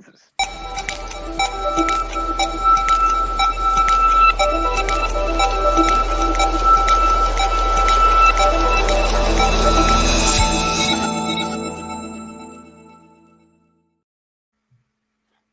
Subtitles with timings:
[0.00, 0.32] hazırız.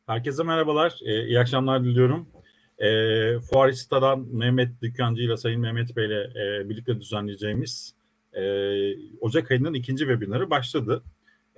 [0.06, 2.28] Herkese merhabalar, ee, iyi akşamlar diliyorum.
[2.78, 2.88] E,
[3.40, 7.94] Fuarista'dan Mehmet Dükkancı ile Sayın Mehmet Bey ile e, birlikte düzenleyeceğimiz
[8.32, 8.42] e,
[9.20, 11.02] Ocak ayının ikinci webinarı başladı.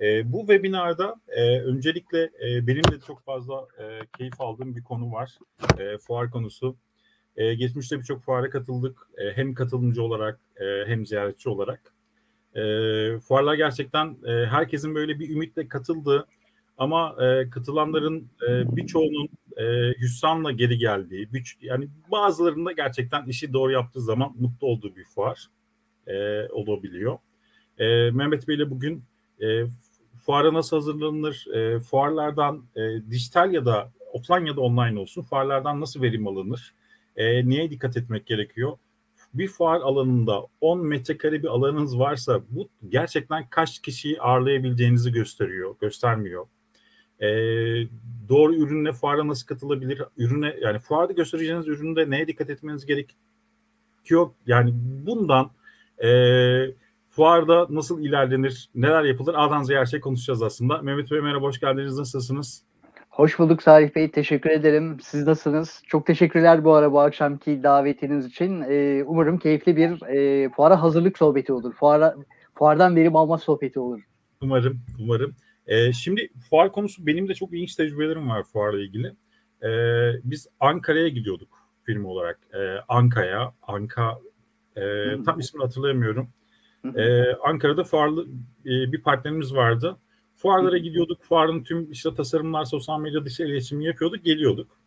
[0.01, 5.11] E, bu webinarda e, öncelikle e, benim de çok fazla e, keyif aldığım bir konu
[5.11, 5.37] var.
[5.79, 6.75] E, fuar konusu.
[7.35, 9.07] E, geçmişte birçok fuara katıldık.
[9.17, 11.93] E, hem katılımcı olarak e, hem ziyaretçi olarak.
[12.55, 12.61] E,
[13.19, 16.27] fuarlar gerçekten e, herkesin böyle bir ümitle katıldığı
[16.77, 23.71] ama e, katılanların e, birçoğunun e, hüsranla geri geldiği, bir, yani bazılarında gerçekten işi doğru
[23.71, 25.47] yaptığı zaman mutlu olduğu bir fuar
[26.07, 27.17] e, olabiliyor.
[27.77, 29.03] E, Mehmet Bey ile bugün
[29.41, 29.65] e,
[30.25, 35.81] fuara nasıl hazırlanır, e, fuarlardan e, dijital ya da offline ya da online olsun fuarlardan
[35.81, 36.73] nasıl verim alınır,
[37.15, 38.77] e, niye dikkat etmek gerekiyor?
[39.33, 46.45] Bir fuar alanında 10 metrekare bir alanınız varsa bu gerçekten kaç kişiyi ağırlayabileceğinizi gösteriyor, göstermiyor.
[47.19, 47.27] E,
[48.29, 50.01] doğru ürünle fuara nasıl katılabilir?
[50.17, 54.29] Ürüne yani fuarda göstereceğiniz üründe neye dikkat etmeniz gerekiyor?
[54.47, 54.71] Yani
[55.05, 55.51] bundan
[56.03, 56.09] e,
[57.11, 59.35] fuarda nasıl ilerlenir, neler yapılır?
[59.37, 60.77] A'dan Z'ye her şey konuşacağız aslında.
[60.81, 61.97] Mehmet Bey merhaba, hoş geldiniz.
[61.97, 62.63] Nasılsınız?
[63.09, 64.11] Hoş bulduk Salih Bey.
[64.11, 64.97] Teşekkür ederim.
[65.01, 65.81] Siz nasılsınız?
[65.87, 68.61] Çok teşekkürler bu ara bu akşamki davetiniz için.
[68.69, 71.73] Ee, umarım keyifli bir e, fuara hazırlık sohbeti olur.
[71.73, 72.15] Fuara,
[72.55, 74.01] fuardan verim alma sohbeti olur.
[74.41, 75.35] Umarım, umarım.
[75.67, 79.13] Ee, şimdi fuar konusu benim de çok ilginç tecrübelerim var fuarla ilgili.
[79.63, 81.49] Ee, biz Ankara'ya gidiyorduk
[81.83, 82.39] film olarak.
[82.53, 84.19] Ee, Anka'ya, Anka
[84.75, 84.81] e,
[85.25, 86.27] tam ismini hatırlayamıyorum.
[86.95, 88.27] Ee, Ankara'da fuarlı
[88.65, 89.97] e, bir partnerimiz vardı.
[90.35, 91.23] Fuarlara gidiyorduk.
[91.23, 94.77] Fuarın tüm işte tasarımlar, sosyal medya dışı iletişimi yapıyorduk, geliyorduk.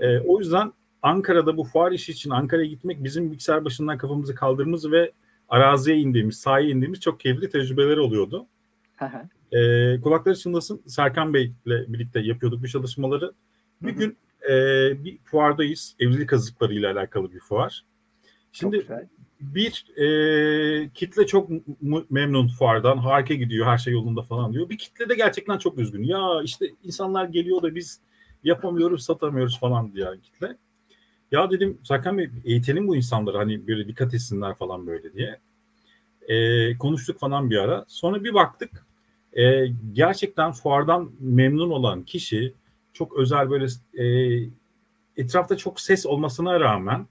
[0.00, 4.92] Ee, o yüzden Ankara'da bu fuar işi için Ankara'ya gitmek bizim bilgisayar başından kafamızı kaldırdığımız
[4.92, 5.12] ve
[5.48, 8.46] araziye indiğimiz, sahaya indiğimiz çok keyifli tecrübeler oluyordu.
[9.52, 13.32] E, kulakları çınlasın Serkan Bey ile birlikte yapıyorduk bu çalışmaları.
[13.82, 14.16] Bir gün
[14.50, 14.54] e,
[15.04, 15.96] bir fuardayız.
[16.00, 17.84] Evlilik hazırlıkları alakalı bir fuar.
[18.52, 18.86] Şimdi
[19.40, 21.48] bir e, kitle çok
[22.10, 22.98] memnun fuardan.
[22.98, 24.68] Harika gidiyor, her şey yolunda falan diyor.
[24.68, 26.02] Bir kitle de gerçekten çok üzgün.
[26.02, 28.00] Ya işte insanlar geliyor da biz
[28.44, 30.56] yapamıyoruz, satamıyoruz falan diye kitle.
[31.32, 35.38] Ya dedim Serkan Bey eğitelim bu insanları hani böyle dikkat etsinler falan böyle diye.
[36.28, 37.84] E, konuştuk falan bir ara.
[37.88, 38.86] Sonra bir baktık
[39.32, 42.52] e, gerçekten fuardan memnun olan kişi
[42.92, 43.66] çok özel böyle
[43.98, 44.04] e,
[45.16, 47.06] etrafta çok ses olmasına rağmen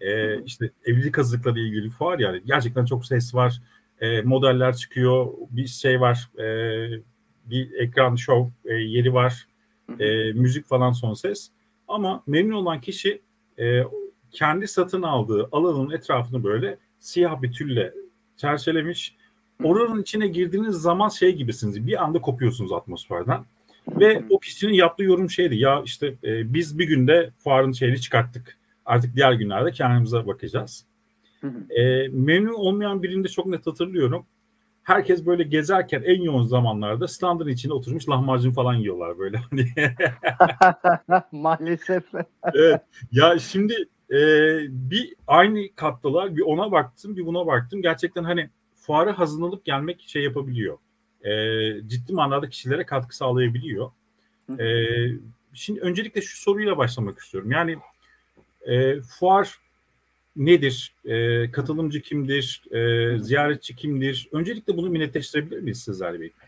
[0.00, 3.62] e, işte evlilik hazırlıkları ilgili fuar yani gerçekten çok ses var.
[4.00, 6.46] E, modeller çıkıyor, bir şey var, e,
[7.44, 9.46] bir ekran show e, yeri var,
[10.00, 11.50] e, müzik falan son ses.
[11.88, 13.20] Ama memnun olan kişi
[13.58, 13.82] e,
[14.32, 17.92] kendi satın aldığı alanın etrafını böyle siyah bir tülle
[18.36, 19.16] çerçevelemiş
[19.64, 21.86] Oranın içine girdiğiniz zaman şey gibisiniz.
[21.86, 23.44] Bir anda kopuyorsunuz atmosferden.
[23.88, 25.56] Ve o kişinin yaptığı yorum şeydi.
[25.56, 28.56] Ya işte e, biz bir günde fuarın şeyini çıkarttık.
[28.86, 30.86] Artık diğer günlerde kendimize bakacağız.
[31.70, 34.26] E, memnun olmayan birini de çok net hatırlıyorum.
[34.82, 39.36] Herkes böyle gezerken en yoğun zamanlarda standın içine oturmuş lahmacun falan yiyorlar böyle.
[39.36, 39.66] Hani
[41.32, 42.04] Maalesef.
[42.54, 42.80] evet.
[43.12, 43.74] Ya şimdi
[44.10, 44.18] e,
[44.68, 46.36] bir aynı kattılar.
[46.36, 47.82] Bir ona baktım, bir buna baktım.
[47.82, 50.78] Gerçekten hani fuara hazırlanıp gelmek şey yapabiliyor.
[51.24, 51.32] E,
[51.88, 53.90] ciddi manada kişilere katkı sağlayabiliyor.
[54.58, 54.66] E,
[55.52, 57.50] şimdi öncelikle şu soruyla başlamak istiyorum.
[57.50, 57.76] Yani
[58.66, 59.58] e, fuar
[60.36, 60.94] nedir?
[61.04, 62.64] E, katılımcı kimdir?
[62.70, 64.28] E, ziyaretçi kimdir?
[64.32, 66.46] Öncelikle bunu netleştirebilir miyiz sizlerle birlikte?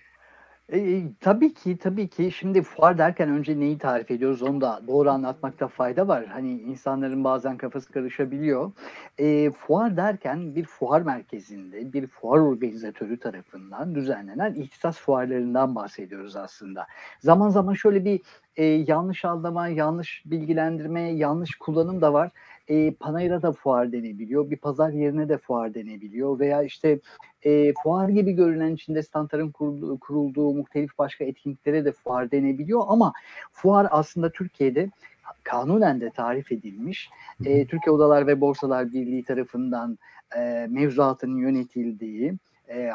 [0.72, 2.32] E, tabii ki, tabii ki.
[2.32, 6.26] Şimdi fuar derken önce neyi tarif ediyoruz onu da doğru anlatmakta fayda var.
[6.26, 8.72] Hani insanların bazen kafası karışabiliyor.
[9.18, 16.86] E, fuar derken bir fuar merkezinde bir fuar organizatörü tarafından düzenlenen ihtisas fuarlarından bahsediyoruz aslında.
[17.20, 18.20] Zaman zaman şöyle bir
[18.58, 22.30] e, yanlış anlama, yanlış bilgilendirme, yanlış kullanım da var
[22.68, 24.50] e, Panayır'a da fuar denebiliyor.
[24.50, 26.38] Bir pazar yerine de fuar denebiliyor.
[26.38, 26.98] Veya işte
[27.42, 32.82] e, fuar gibi görünen içinde standların kurulduğu, kurulduğu muhtelif başka etkinliklere de fuar denebiliyor.
[32.88, 33.12] Ama
[33.52, 34.90] fuar aslında Türkiye'de
[35.42, 37.10] kanunen de tarif edilmiş.
[37.44, 39.98] E, Türkiye Odalar ve Borsalar Birliği tarafından
[40.36, 42.34] e, mevzuatının yönetildiği,
[42.68, 42.90] e,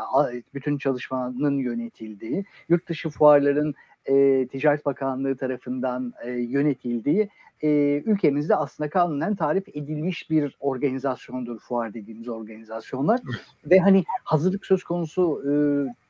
[0.53, 7.29] bütün çalışmanın yönetildiği, yurt dışı fuarların e, Ticaret Bakanlığı tarafından e, yönetildiği
[7.61, 13.19] e, ülkemizde aslında kanunen tarif edilmiş bir organizasyondur fuar dediğimiz organizasyonlar.
[13.65, 15.53] Ve hani hazırlık söz konusu e,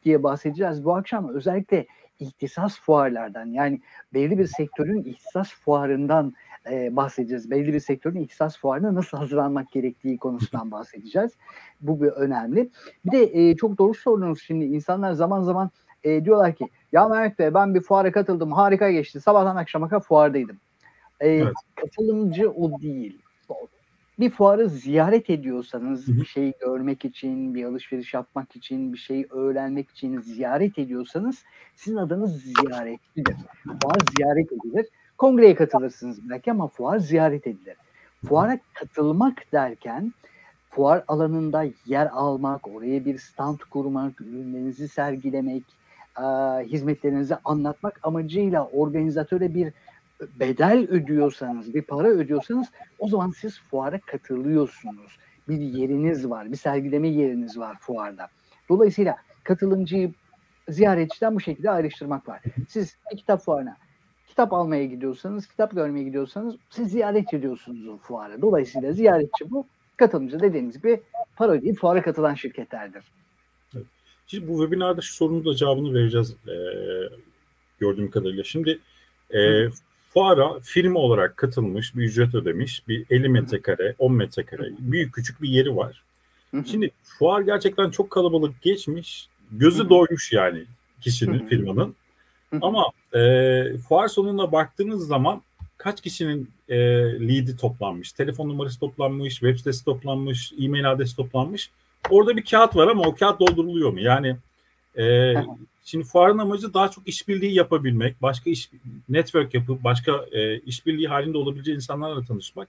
[0.06, 1.86] diye bahsedeceğiz bu akşam özellikle
[2.20, 3.82] ihtisas fuarlardan yani
[4.14, 6.34] belli bir sektörün ihtisas fuarından
[6.72, 7.52] e, bahsedeceğiz.
[7.52, 11.32] Belli bir sektörün ihtisas fuarına nasıl hazırlanmak gerektiği konusundan bahsedeceğiz.
[11.82, 12.70] Bu bir önemli.
[13.06, 15.70] Bir de e, çok doğru sordunuz şimdi insanlar zaman zaman
[16.04, 20.04] e, diyorlar ki ya Mehmet Bey ben bir fuara katıldım harika geçti sabahtan akşama kadar
[20.04, 20.58] fuardaydım.
[21.20, 21.54] E, evet.
[21.76, 23.20] Katılımcı o değil.
[24.20, 29.90] Bir fuarı ziyaret ediyorsanız bir şey görmek için, bir alışveriş yapmak için, bir şey öğrenmek
[29.90, 31.44] için ziyaret ediyorsanız
[31.76, 33.36] sizin adınız ziyaretçidir.
[33.64, 34.86] Fuar ziyaret edilir.
[35.18, 37.76] Kongreye katılırsınız belki ama fuar ziyaret edilir.
[38.26, 40.14] Fuara katılmak derken
[40.70, 45.64] fuar alanında yer almak, oraya bir stand kurmak, ürünlerinizi sergilemek,
[46.20, 46.24] e,
[46.66, 49.74] hizmetlerinizi anlatmak amacıyla organizatöre bir
[50.40, 52.68] bedel ödüyorsanız, bir para ödüyorsanız
[53.00, 55.18] o zaman siz fuara katılıyorsunuz.
[55.48, 58.28] Bir yeriniz var, bir sergileme yeriniz var fuarda.
[58.70, 60.14] Dolayısıyla katılımcıyı
[60.70, 62.42] ziyaretçiden bu şekilde ayrıştırmak var.
[62.70, 63.78] Siz bir kitap fuarına
[64.28, 68.42] kitap almaya gidiyorsanız, kitap görmeye gidiyorsanız siz ziyaret ediyorsunuz o fuara.
[68.42, 69.68] Dolayısıyla ziyaretçi bu,
[69.98, 71.02] katılımcı dediğimiz gibi
[71.36, 73.04] para ödeyip fuara katılan şirketlerdir.
[74.28, 76.56] Şimdi bu webinarda şu sorunun da cevabını vereceğiz e,
[77.80, 78.44] gördüğüm kadarıyla.
[78.44, 78.80] Şimdi
[79.34, 79.70] e,
[80.14, 85.50] fuara firma olarak katılmış, bir ücret ödemiş, bir 50 metrekare, 10 metrekare, büyük küçük bir
[85.50, 86.04] yeri var.
[86.66, 90.64] Şimdi fuar gerçekten çok kalabalık geçmiş, gözü doymuş yani
[91.02, 91.96] kişinin, firmanın.
[92.62, 95.42] Ama e, fuar sonuna baktığınız zaman
[95.78, 96.78] kaç kişinin e,
[97.28, 101.70] lead'i toplanmış, telefon numarası toplanmış, web sitesi toplanmış, e-mail adresi toplanmış.
[102.10, 104.00] Orada bir kağıt var ama o kağıt dolduruluyor mu?
[104.00, 104.38] Yani
[104.98, 105.34] e,
[105.84, 108.70] şimdi fuarın amacı daha çok işbirliği yapabilmek, başka iş
[109.10, 112.68] network yapıp başka e, işbirliği halinde olabileceği insanlarla tanışmak.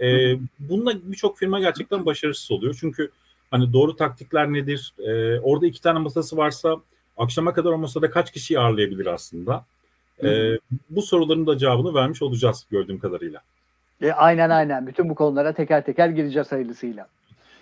[0.00, 2.76] E, bununla birçok firma gerçekten başarısız oluyor.
[2.80, 3.10] Çünkü
[3.50, 4.94] hani doğru taktikler nedir?
[4.98, 6.76] E, orada iki tane masası varsa
[7.16, 9.64] akşama kadar o masada kaç kişiyi ağırlayabilir aslında?
[10.24, 10.58] E,
[10.90, 13.40] bu soruların da cevabını vermiş olacağız gördüğüm kadarıyla.
[14.02, 14.86] E, aynen aynen.
[14.86, 17.08] Bütün bu konulara teker teker gireceğiz hayırlısıyla.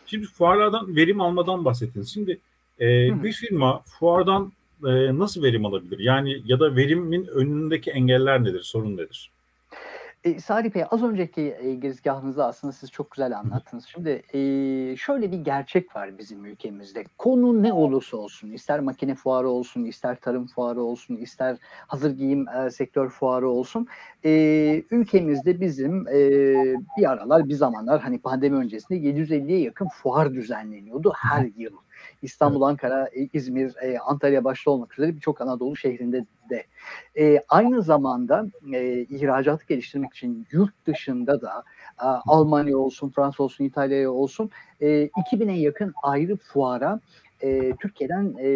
[0.07, 2.15] Şimdi fuarlardan verim almadan bahsettiniz.
[2.15, 2.39] Şimdi
[2.81, 2.87] e,
[3.23, 4.53] bir firma fuardan
[4.85, 5.99] e, nasıl verim alabilir?
[5.99, 9.31] Yani ya da verimin önündeki engeller nedir, sorun nedir?
[10.27, 13.87] E, Salih Bey az önceki e, girizgahınızda aslında siz çok güzel anlattınız.
[13.87, 14.41] Şimdi e,
[14.97, 17.05] şöyle bir gerçek var bizim ülkemizde.
[17.19, 21.57] Konu ne olursa olsun, ister makine fuarı olsun, ister tarım fuarı olsun, ister
[21.87, 23.87] hazır giyim e, sektör fuarı olsun.
[24.25, 24.31] E,
[24.91, 26.21] ülkemizde bizim e,
[26.99, 31.77] bir aralar, bir zamanlar hani pandemi öncesinde 750'ye yakın fuar düzenleniyordu her yıl.
[32.23, 36.65] İstanbul, Ankara, İzmir, e, Antalya başta olmak üzere birçok Anadolu şehrinde de.
[37.19, 41.65] E, aynı zamanda e, ihracatı geliştirmek için yurt dışında da
[42.01, 47.01] e, Almanya olsun, Fransa olsun, İtalya olsun e, 2000'e yakın ayrı fuara
[47.41, 48.49] e, Türkiye'den e,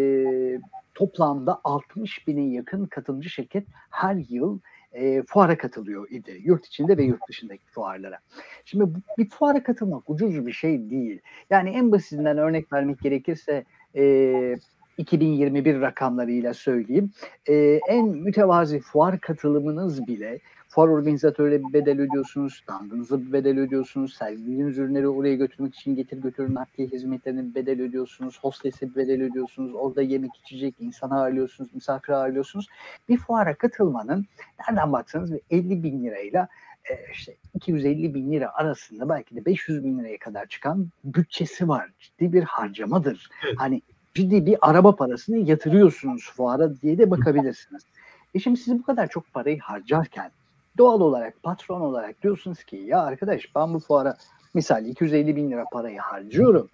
[0.94, 4.58] toplamda 60 bine yakın katılımcı şirket her yıl
[4.92, 6.40] e, fuara katılıyor idi.
[6.44, 8.18] Yurt içinde ve yurt dışındaki fuarlara.
[8.64, 8.84] Şimdi
[9.18, 11.20] bir fuara katılmak ucuz bir şey değil.
[11.50, 13.64] Yani en basitinden örnek vermek gerekirse
[13.96, 14.56] e,
[14.98, 17.10] 2021 rakamlarıyla söyleyeyim.
[17.46, 17.54] E,
[17.88, 20.38] en mütevazi fuar katılımınız bile
[20.70, 26.22] fuar organizatörüne bir bedel ödüyorsunuz, standınıza bir bedel ödüyorsunuz, sergilediğiniz ürünleri oraya götürmek için getir
[26.22, 31.74] götürün nakliye hizmetlerine bir bedel ödüyorsunuz, hostese bir bedel ödüyorsunuz, orada yemek içecek insan ağırlıyorsunuz,
[31.74, 32.66] misafir ağırlıyorsunuz.
[33.08, 34.26] Bir fuara katılmanın
[34.68, 36.48] nereden baksanız 50 bin lirayla
[36.90, 41.90] e, işte 250 bin lira arasında belki de 500 bin liraya kadar çıkan bütçesi var.
[41.98, 43.30] Ciddi bir harcamadır.
[43.46, 43.54] Evet.
[43.58, 43.82] Hani
[44.14, 47.82] ciddi bir araba parasını yatırıyorsunuz fuara diye de bakabilirsiniz.
[48.34, 50.30] E şimdi siz bu kadar çok parayı harcarken
[50.78, 54.16] doğal olarak patron olarak diyorsunuz ki ya arkadaş ben bu fuara
[54.54, 56.68] misal 250 bin lira parayı harcıyorum.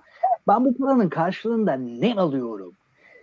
[0.48, 2.72] Ben bu paranın karşılığında ne alıyorum?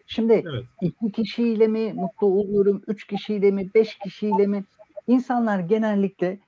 [0.08, 0.64] Şimdi evet.
[0.82, 4.64] iki kişiyle mi mutlu oluyorum, üç kişiyle mi, beş kişiyle mi?
[5.08, 6.40] İnsanlar genellikle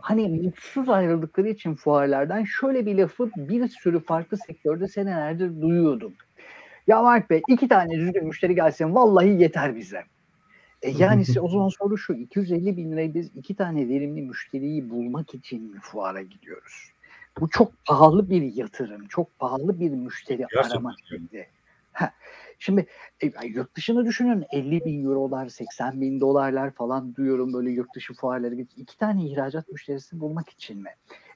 [0.00, 6.14] hani mutsuz ayrıldıkları için fuarlardan şöyle bir lafı bir sürü farklı sektörde senelerdir duyuyordum.
[6.86, 10.02] Ya Mark Bey iki tane düzgün müşteri gelsin vallahi yeter bize.
[10.86, 15.34] E yani o zaman soru şu 250 bin lirayı biz iki tane verimli müşteriyi bulmak
[15.34, 16.92] için mi fuara gidiyoruz?
[17.40, 20.70] Bu çok pahalı bir yatırım, çok pahalı bir müşteri Gerçekten.
[20.70, 21.46] aramak gibi.
[22.58, 22.86] Şimdi
[23.20, 28.14] e, yurt dışını düşünün 50 bin eurolar, 80 bin dolarlar falan duyuyorum böyle yurt dışı
[28.14, 28.54] fuarları.
[28.54, 30.90] iki tane ihracat müşterisi bulmak için mi?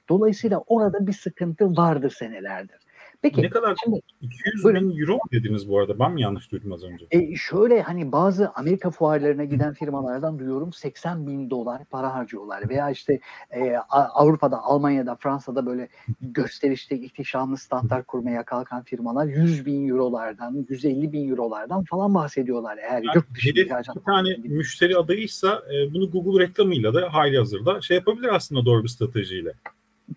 [0.09, 2.79] Dolayısıyla orada bir sıkıntı vardır senelerdir.
[3.21, 3.77] Peki Ne kadar?
[3.83, 4.89] şimdi 200 buyurun.
[4.89, 5.99] bin euro mu dediniz bu arada?
[5.99, 7.05] Ben mi yanlış duydum az önce?
[7.11, 12.89] E, şöyle hani bazı Amerika fuarlarına giden firmalardan duyuyorum 80 bin dolar para harcıyorlar veya
[12.89, 13.19] işte
[13.51, 15.87] e, Avrupa'da, Almanya'da, Fransa'da böyle
[16.21, 23.03] gösterişte ihtişamlı standlar kurmaya kalkan firmalar 100 bin eurolardan, 150 bin eurolardan falan bahsediyorlar eğer
[23.03, 23.69] Yani yurt dışı bir
[24.05, 28.89] tane müşteri adayıysa e, bunu Google reklamıyla da hali hazırda şey yapabilir aslında doğru bir
[28.89, 29.53] stratejiyle.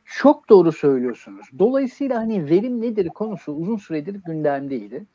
[0.04, 1.46] Çok doğru söylüyorsunuz.
[1.58, 5.06] Dolayısıyla hani verim nedir konusu uzun süredir gündemdeydi.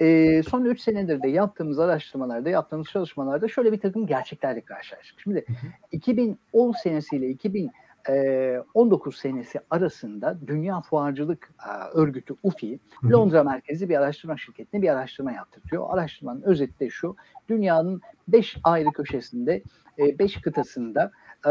[0.00, 5.20] Ee, son 3 senedir de yaptığımız araştırmalarda, yaptığımız çalışmalarda şöyle bir takım gerçeklerle karşılaştık.
[5.20, 5.44] Şimdi
[5.92, 12.80] 2010 senesiyle 2019 senesi arasında Dünya Fuarcılık e, Örgütü UFI.
[13.04, 15.86] Londra merkezli bir araştırma şirketine bir araştırma yaptırtıyor.
[15.90, 17.16] Araştırmanın özeti de şu,
[17.48, 19.62] dünyanın 5 ayrı köşesinde,
[19.98, 21.12] 5 kıtasında
[21.46, 21.50] e,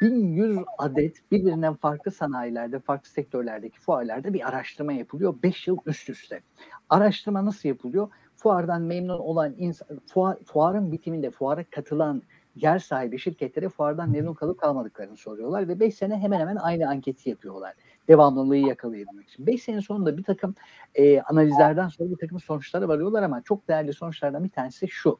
[0.00, 6.40] 1100 adet birbirinden farklı sanayilerde, farklı sektörlerdeki fuarlarda bir araştırma yapılıyor 5 yıl üst üste.
[6.90, 8.08] Araştırma nasıl yapılıyor?
[8.36, 12.22] Fuardan memnun olan insan, fuar, fuarın bitiminde fuara katılan
[12.56, 17.30] yer sahibi şirketlere fuardan memnun kalıp kalmadıklarını soruyorlar ve 5 sene hemen hemen aynı anketi
[17.30, 17.74] yapıyorlar.
[18.08, 19.46] Devamlılığı yakalayabilmek için.
[19.46, 20.54] 5 sene sonunda bir takım
[20.94, 25.18] e, analizlerden sonra bir takım sonuçlara varıyorlar ama çok değerli sonuçlardan bir tanesi şu.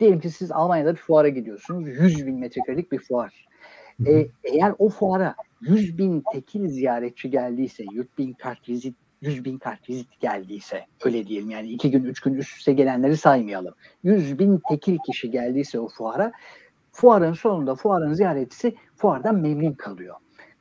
[0.00, 1.88] Diyelim ki siz Almanya'da bir fuara gidiyorsunuz.
[1.88, 3.46] 100 bin metrekarelik bir fuar.
[4.06, 9.58] E, eğer o fuara 100 bin tekil ziyaretçi geldiyse, 100 bin kart vizit 100 bin
[9.58, 13.74] kart vizit geldiyse öyle diyelim yani iki gün üç gün üst üste gelenleri saymayalım.
[14.02, 16.32] 100 bin tekil kişi geldiyse o fuara
[16.92, 20.14] fuarın sonunda fuarın ziyaretçisi fuardan memnun kalıyor.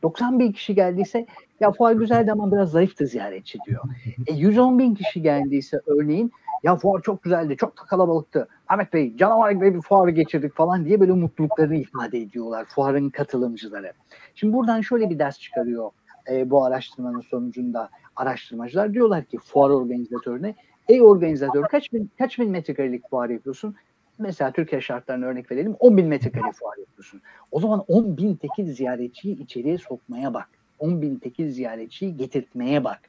[0.03, 1.25] 90 bin kişi geldiyse
[1.59, 3.83] ya fuar güzeldi ama biraz zayıftı ziyaretçi diyor.
[4.27, 6.31] E, 110 bin kişi geldiyse örneğin
[6.63, 8.47] ya fuar çok güzeldi, çok da kalabalıktı.
[8.73, 13.93] Ahmet Bey canavar gibi bir fuarı geçirdik falan diye böyle mutluluklarını ifade ediyorlar fuarın katılımcıları.
[14.35, 15.91] Şimdi buradan şöyle bir ders çıkarıyor
[16.31, 18.93] e, bu araştırmanın sonucunda araştırmacılar.
[18.93, 20.55] Diyorlar ki fuar organizatörüne
[20.89, 23.75] ey organizatör kaç bin, kaç bin metrekarelik fuar yapıyorsun?
[24.19, 27.21] Mesela Türkiye şartlarına örnek verelim 10 bin metrekare fuar yapıyorsun.
[27.51, 30.49] O zaman 10 bin tekil ziyaretçiyi içeriye sokmaya bak.
[30.79, 32.99] 10 bin tekil ziyaretçiyi getirtmeye bak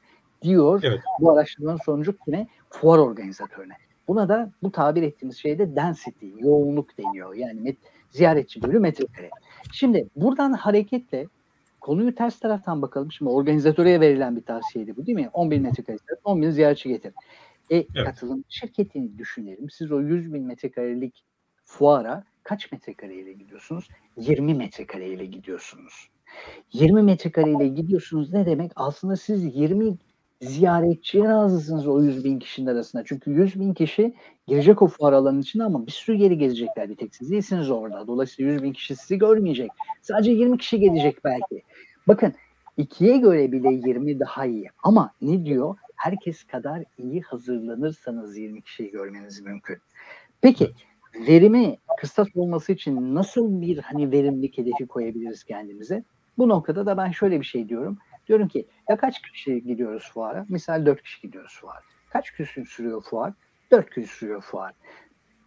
[0.41, 0.99] diyor Evet.
[1.19, 2.47] bu araştırmanın sonucu kime?
[2.69, 3.73] Fuar organizatörüne.
[4.07, 7.35] Buna da bu tabir ettiğimiz şeyde density, yoğunluk deniyor.
[7.35, 7.77] Yani met,
[8.09, 9.29] ziyaretçi bölü metrekare.
[9.73, 11.27] Şimdi buradan hareketle
[11.81, 13.11] konuyu ters taraftan bakalım.
[13.11, 15.29] Şimdi organizatöre verilen bir tavsiyeydi bu değil mi?
[15.33, 17.13] 10 bin metrekare, 10 bin ziyaretçi getir.
[17.71, 17.87] E, Evet.
[18.05, 19.69] katılım şirketini düşünelim.
[19.69, 21.23] Siz o 100 bin metrekarelik
[21.63, 23.89] fuara kaç metrekareyle gidiyorsunuz?
[24.17, 26.09] 20 metrekareyle gidiyorsunuz.
[26.73, 28.71] 20 metrekareyle gidiyorsunuz ne demek?
[28.75, 29.95] Aslında siz 20
[30.41, 33.03] ziyaretçiye razısınız o 100 bin kişinin arasında.
[33.05, 34.13] Çünkü 100 bin kişi
[34.47, 38.07] girecek o fuar alanının içine ama bir sürü yeri gezecekler bir tek siz değilsiniz orada.
[38.07, 39.71] Dolayısıyla 100 bin kişi sizi görmeyecek.
[40.01, 41.63] Sadece 20 kişi gelecek belki.
[42.07, 42.33] Bakın
[42.77, 44.69] ikiye göre bile 20 daha iyi.
[44.83, 45.75] Ama ne diyor?
[45.95, 49.77] Herkes kadar iyi hazırlanırsanız 20 kişiyi görmeniz mümkün.
[50.41, 50.71] Peki
[51.27, 56.03] verimi kıstas olması için nasıl bir hani verimlilik hedefi koyabiliriz kendimize?
[56.37, 57.97] Bu noktada da ben şöyle bir şey diyorum.
[58.27, 60.45] Diyorum ki ya kaç kişi gidiyoruz fuara?
[60.49, 61.83] Misal 4 kişi gidiyoruz fuar.
[62.09, 63.33] Kaç gün sürüyor fuar?
[63.71, 64.73] 4 gün sürüyor fuar.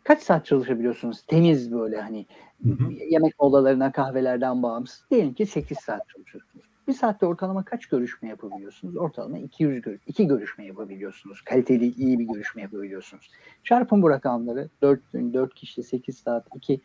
[0.04, 1.22] Kaç saat çalışabiliyorsunuz?
[1.26, 2.26] Temiz böyle hani
[2.62, 2.92] Hı hı.
[3.10, 5.04] yemek molalarına kahvelerden bağımsız.
[5.10, 6.64] Diyelim ki 8 saat çalışıyorsunuz.
[6.88, 8.96] Bir saatte ortalama kaç görüşme yapabiliyorsunuz?
[8.96, 11.40] Ortalama 200 gör 2 görüşme yapabiliyorsunuz.
[11.42, 13.30] Kaliteli iyi bir görüşme yapabiliyorsunuz.
[13.64, 14.68] Çarpın bu rakamları.
[14.82, 16.80] 4 gün, 4 kişi, 8 saat, 2,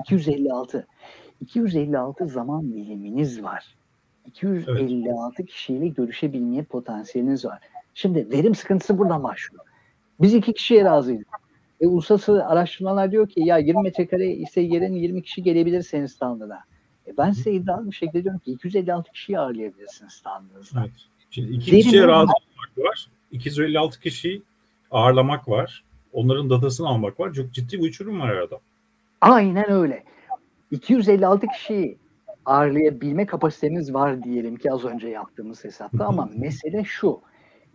[0.00, 0.86] 256.
[1.40, 3.77] 256 zaman diliminiz var.
[4.28, 7.58] 256 kişiyle görüşebilmeye potansiyeliniz var.
[7.94, 9.64] Şimdi verim sıkıntısı buradan başlıyor.
[10.20, 11.22] Biz iki kişiye razıyız.
[11.80, 16.60] E, uluslararası araştırmalar diyor ki ya 20 metrekare ise yerin 20 kişi gelebilir senin standına.
[17.06, 20.80] E, ben size iddialı bir şekilde diyorum ki 256 kişiyi ağırlayabilirsiniz standınızda.
[20.80, 20.90] Evet.
[21.30, 23.08] Şimdi iki Verim kişiye razı olmak var.
[23.32, 24.42] 256 kişiyi
[24.90, 25.84] ağırlamak var.
[26.12, 27.32] Onların datasını almak var.
[27.32, 28.58] Çok ciddi bir uçurum var arada.
[29.20, 30.04] Aynen öyle.
[30.70, 31.96] 256 kişiyi
[32.48, 37.20] ağırlayabilme kapasitemiz var diyelim ki az önce yaptığımız hesapta ama mesele şu.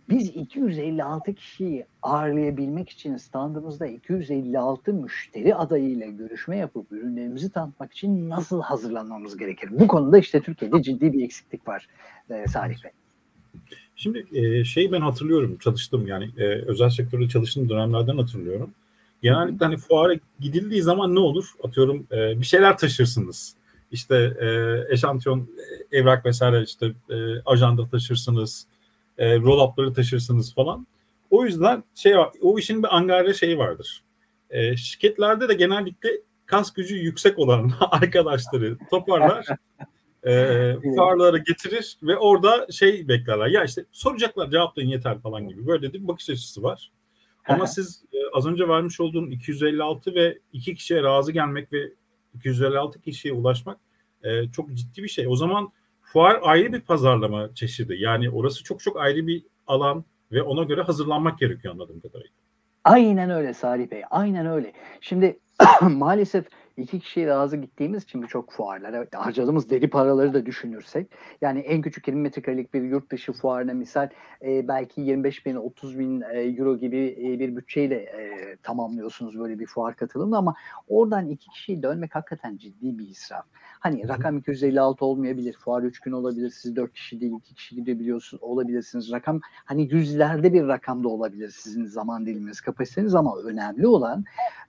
[0.08, 8.62] Biz 256 kişiyi ağırlayabilmek için standımızda 256 müşteri adayıyla görüşme yapıp ürünlerimizi tanıtmak için nasıl
[8.62, 9.70] hazırlanmamız gerekir?
[9.72, 11.88] Bu konuda işte Türkiye'de ciddi bir eksiklik var
[12.30, 12.90] e, Salih Bey.
[13.96, 18.70] Şimdi e, şey ben hatırlıyorum çalıştım yani e, özel sektörde çalıştığım dönemlerden hatırlıyorum.
[19.22, 21.44] Genellikle hani fuara gidildiği zaman ne olur?
[21.64, 23.54] Atıyorum e, bir şeyler taşırsınız.
[23.94, 24.48] İşte e,
[24.94, 28.66] eşantiyon, e, evrak vesaire işte e, ajanda taşırsınız.
[29.18, 30.86] E, roll-up'ları taşırsınız falan.
[31.30, 34.02] O yüzden şey var, o işin bir angarya şeyi vardır.
[34.50, 36.10] E, şirketlerde de genellikle
[36.46, 39.46] kas gücü yüksek olan arkadaşları toparlar.
[40.26, 43.46] e, fuarlara getirir ve orada şey beklerler.
[43.46, 45.66] Ya işte soracaklar cevaplayın yeter falan gibi.
[45.66, 46.90] Böyle bir bakış açısı var.
[47.48, 51.92] Ama siz e, az önce vermiş olduğum 256 ve iki kişiye razı gelmek ve
[52.34, 53.83] 256 kişiye ulaşmak
[54.24, 55.26] e, çok ciddi bir şey.
[55.28, 57.96] O zaman fuar ayrı bir pazarlama çeşidi.
[57.98, 62.34] Yani orası çok çok ayrı bir alan ve ona göre hazırlanmak gerekiyor anladığım kadarıyla.
[62.84, 64.02] Aynen öyle Salih Bey.
[64.10, 64.72] Aynen öyle.
[65.00, 65.38] Şimdi
[65.80, 66.44] maalesef
[66.76, 71.06] iki kişiye razı gittiğimiz için birçok fuarlara harcadığımız deli paraları da düşünürsek
[71.40, 74.08] yani en küçük 20 metrekarelik bir yurt dışı fuarına misal
[74.42, 79.58] e, belki 25 bin 30 bin e, euro gibi e, bir bütçeyle e, tamamlıyorsunuz böyle
[79.58, 80.54] bir fuar katılımını ama
[80.88, 83.44] oradan iki kişiyi dönmek hakikaten ciddi bir israf.
[83.80, 85.56] Hani rakam 256 olmayabilir.
[85.58, 86.50] Fuar 3 gün olabilir.
[86.50, 89.12] Siz 4 kişi değil 2 kişi gidebiliyorsunuz olabilirsiniz.
[89.12, 94.24] Rakam hani yüzlerde bir rakamda olabilir sizin zaman diliminiz, kapasiteniz ama önemli olan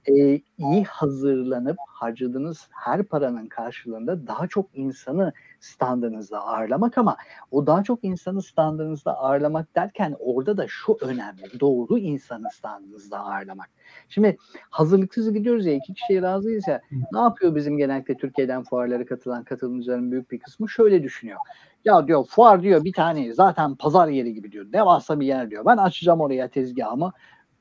[0.06, 7.18] e, iyi hazırlanıp harcadığınız her paranın karşılığında daha çok insanı standınızda ağırlamak ama
[7.52, 11.60] o daha çok insanı standınızda ağırlamak derken orada da şu önemli.
[11.60, 13.70] Doğru insanı standınızda ağırlamak.
[14.10, 14.38] Şimdi
[14.70, 20.12] hazırlıksız gidiyoruz ya iki kişiye razıyız ya ne yapıyor bizim genellikle Türkiye'den fuarlara katılan katılımcıların
[20.12, 21.40] büyük bir kısmı şöyle düşünüyor.
[21.86, 24.72] Ya diyor fuar diyor bir tane zaten pazar yeri gibi diyor.
[24.74, 25.66] Devasa bir yer diyor.
[25.66, 27.12] Ben açacağım oraya tezgahımı.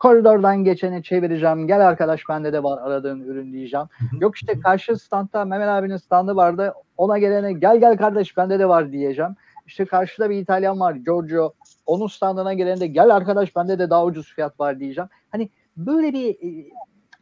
[0.04, 1.66] Koridordan geçeni çevireceğim.
[1.66, 3.87] Gel arkadaş bende de var aradığın ürün diyeceğim.
[4.20, 6.75] Yok işte karşı standta Mehmet abinin standı vardı.
[6.96, 9.37] Ona gelene gel gel kardeş bende de var diyeceğim.
[9.66, 11.52] İşte karşıda bir İtalyan var Giorgio.
[11.87, 15.08] Onun standına gelene de gel arkadaş bende de daha ucuz fiyat var diyeceğim.
[15.32, 16.70] Hani böyle bir e,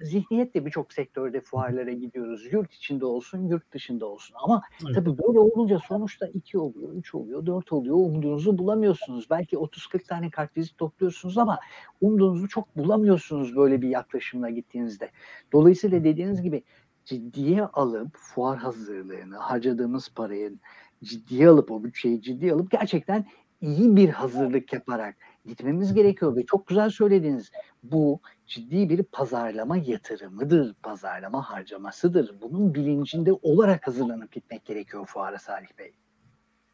[0.02, 2.52] zihniyetle birçok sektörde fuarlara gidiyoruz.
[2.52, 4.36] Yurt içinde olsun, yurt dışında olsun.
[4.44, 4.94] Ama evet.
[4.94, 7.96] tabii böyle olunca sonuçta iki oluyor, üç oluyor, dört oluyor.
[7.96, 9.30] Umduğunuzu bulamıyorsunuz.
[9.30, 11.58] Belki 30-40 tane kartvizit topluyorsunuz ama
[12.00, 15.10] umduğunuzu çok bulamıyorsunuz böyle bir yaklaşımla gittiğinizde.
[15.52, 16.62] Dolayısıyla dediğiniz gibi
[17.04, 20.52] ciddiye alıp fuar hazırlığını, harcadığımız parayı
[21.04, 23.26] ciddiye alıp o bütçeyi ciddiye alıp gerçekten
[23.60, 27.50] iyi bir hazırlık yaparak gitmemiz gerekiyor ve çok güzel söylediniz.
[27.82, 32.34] Bu ciddi bir pazarlama yatırımıdır, pazarlama harcamasıdır.
[32.42, 35.92] Bunun bilincinde olarak hazırlanıp gitmek gerekiyor fuara Salih Bey.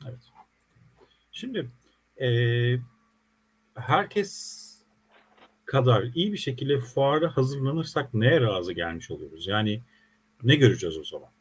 [0.09, 0.21] Evet.
[1.33, 1.71] Şimdi
[2.21, 2.29] e,
[3.75, 4.65] herkes
[5.65, 9.47] kadar iyi bir şekilde fuara hazırlanırsak neye razı gelmiş oluyoruz?
[9.47, 9.83] Yani
[10.43, 11.38] ne göreceğiz o zaman?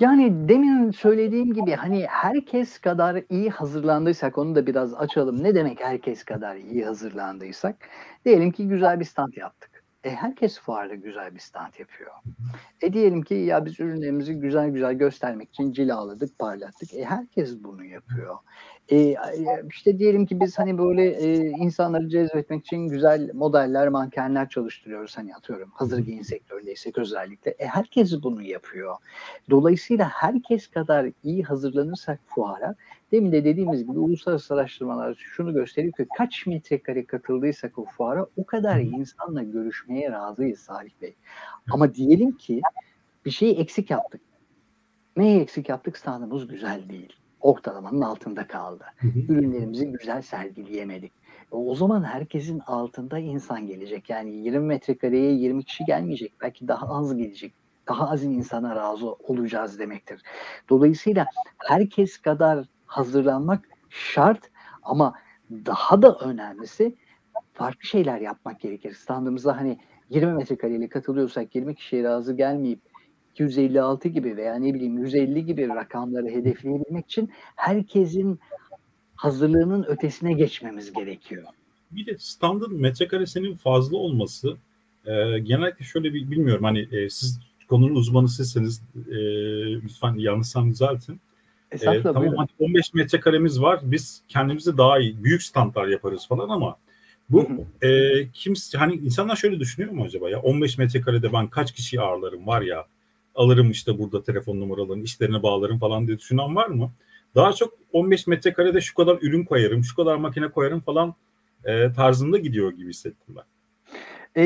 [0.00, 5.42] Yani demin söylediğim gibi hani herkes kadar iyi hazırlandıysak onu da biraz açalım.
[5.42, 7.76] Ne demek herkes kadar iyi hazırlandıysak?
[8.24, 9.84] Diyelim ki güzel bir stand yaptık.
[10.04, 12.12] E, herkes fuarda güzel bir stand yapıyor.
[12.82, 16.94] E diyelim ki ya biz ürünlerimizi güzel güzel göstermek için cilaladık, parlattık.
[16.94, 18.36] E herkes bunu yapıyor.
[18.92, 19.16] E,
[19.70, 25.18] işte diyelim ki biz hani böyle e, insanları cezbetmek için güzel modeller, mankenler çalıştırıyoruz.
[25.18, 27.50] Hani atıyorum hazır giyim sektöründeysek özellikle.
[27.50, 28.96] E herkes bunu yapıyor.
[29.50, 32.74] Dolayısıyla herkes kadar iyi hazırlanırsak fuara
[33.12, 38.46] demin de dediğimiz gibi uluslararası araştırmalar şunu gösteriyor ki kaç metrekare katıldıysak o fuara o
[38.46, 41.14] kadar insanla görüşmeye razıyız Salih Bey.
[41.70, 42.60] Ama diyelim ki
[43.24, 44.20] bir şeyi eksik yaptık.
[45.16, 45.98] Neyi eksik yaptık?
[45.98, 48.84] Standımız güzel değil ortalamanın altında kaldı.
[49.28, 51.12] Ürünlerimizi güzel sergileyemedik.
[51.52, 54.10] E, o zaman herkesin altında insan gelecek.
[54.10, 56.32] Yani 20 metrekareye 20 kişi gelmeyecek.
[56.40, 57.54] Belki daha az gelecek.
[57.88, 60.22] Daha az insana razı olacağız demektir.
[60.68, 61.26] Dolayısıyla
[61.58, 64.50] herkes kadar hazırlanmak şart
[64.82, 65.14] ama
[65.50, 66.96] daha da önemlisi
[67.52, 68.94] farklı şeyler yapmak gerekir.
[68.94, 69.78] Standımızda hani
[70.10, 72.80] 20 metrekareyle katılıyorsak 20 kişiye razı gelmeyip
[73.38, 78.40] 256 gibi veya ne bileyim 150 gibi rakamları hedefleyebilmek için herkesin
[79.16, 81.44] hazırlığının ötesine geçmemiz gerekiyor.
[81.90, 84.56] Bir de standın metrekaresinin fazla olması
[85.06, 89.16] e, genellikle şöyle bir bilmiyorum hani e, siz konunun uzmanı sizseniz e,
[89.82, 91.20] lütfen yanlışsam düzeltin.
[91.72, 96.76] E, tamam hadi 15 metrekaremiz var biz kendimizi daha iyi büyük standlar yaparız falan ama
[97.30, 97.48] bu
[97.82, 97.88] e,
[98.32, 102.62] kimse hani insanlar şöyle düşünüyor mu acaba ya 15 metrekarede ben kaç kişi ağırlarım var
[102.62, 102.86] ya
[103.38, 106.92] alırım işte burada telefon numaralarını işlerine bağlarım falan diye düşünen var mı?
[107.34, 111.14] Daha çok 15 metrekarede şu kadar ürün koyarım, şu kadar makine koyarım falan
[111.64, 113.44] e, tarzında gidiyor gibi hissettim ben.
[114.36, 114.44] E,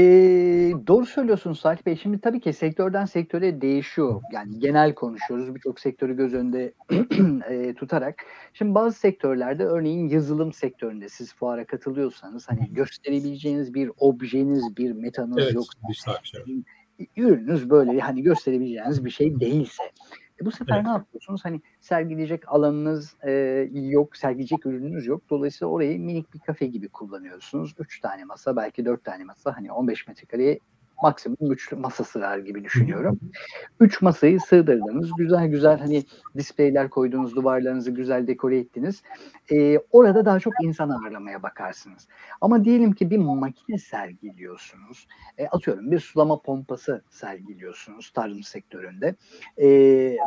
[0.87, 1.96] doğru söylüyorsunuz Salih Bey.
[1.96, 4.22] Şimdi tabii ki sektörden sektöre değişiyor.
[4.33, 5.55] Yani genel konuşuyoruz.
[5.55, 6.72] Birçok sektörü göz önünde
[7.48, 8.14] e, tutarak.
[8.52, 15.38] Şimdi bazı sektörlerde örneğin yazılım sektöründe siz fuara katılıyorsanız hani gösterebileceğiniz bir objeniz, bir metanız
[15.38, 16.62] evet, yoksa şey
[17.16, 19.83] ürününüz böyle hani gösterebileceğiniz bir şey değilse
[20.42, 20.87] e bu sefer evet.
[20.87, 21.44] ne yapıyorsunuz?
[21.44, 23.31] Hani sergileyecek alanınız e,
[23.72, 25.22] yok, sergileyecek ürününüz yok.
[25.31, 27.74] Dolayısıyla orayı minik bir kafe gibi kullanıyorsunuz.
[27.78, 29.57] Üç tane masa, belki dört tane masa.
[29.57, 30.59] Hani 15 metrekareye
[31.02, 33.20] maksimum 3 masa sığar gibi düşünüyorum.
[33.80, 35.10] 3 masayı sığdırdınız.
[35.18, 36.04] Güzel güzel hani
[36.36, 39.02] displayler koyduğunuz duvarlarınızı güzel dekore ettiniz.
[39.52, 42.08] Ee, orada daha çok insan ağırlamaya bakarsınız.
[42.40, 45.06] Ama diyelim ki bir makine sergiliyorsunuz.
[45.38, 49.14] E, atıyorum bir sulama pompası sergiliyorsunuz tarım sektöründe.
[49.56, 49.68] E,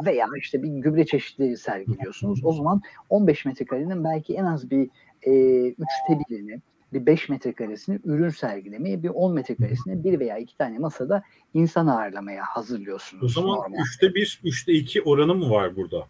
[0.06, 2.46] veya işte bir gübre çeşidi sergiliyorsunuz.
[2.46, 4.90] O zaman 15 metrekarenin belki en az bir
[5.22, 5.32] e,
[5.68, 6.62] üçte birini
[6.96, 12.44] bir 5 metrekaresini ürün sergilemeye, bir 10 metrekaresini bir veya iki tane masada insan ağırlamaya
[12.46, 13.24] hazırlıyorsunuz.
[13.24, 13.78] O zaman normal.
[13.86, 16.08] üçte bir, üçte iki oranı mı var burada?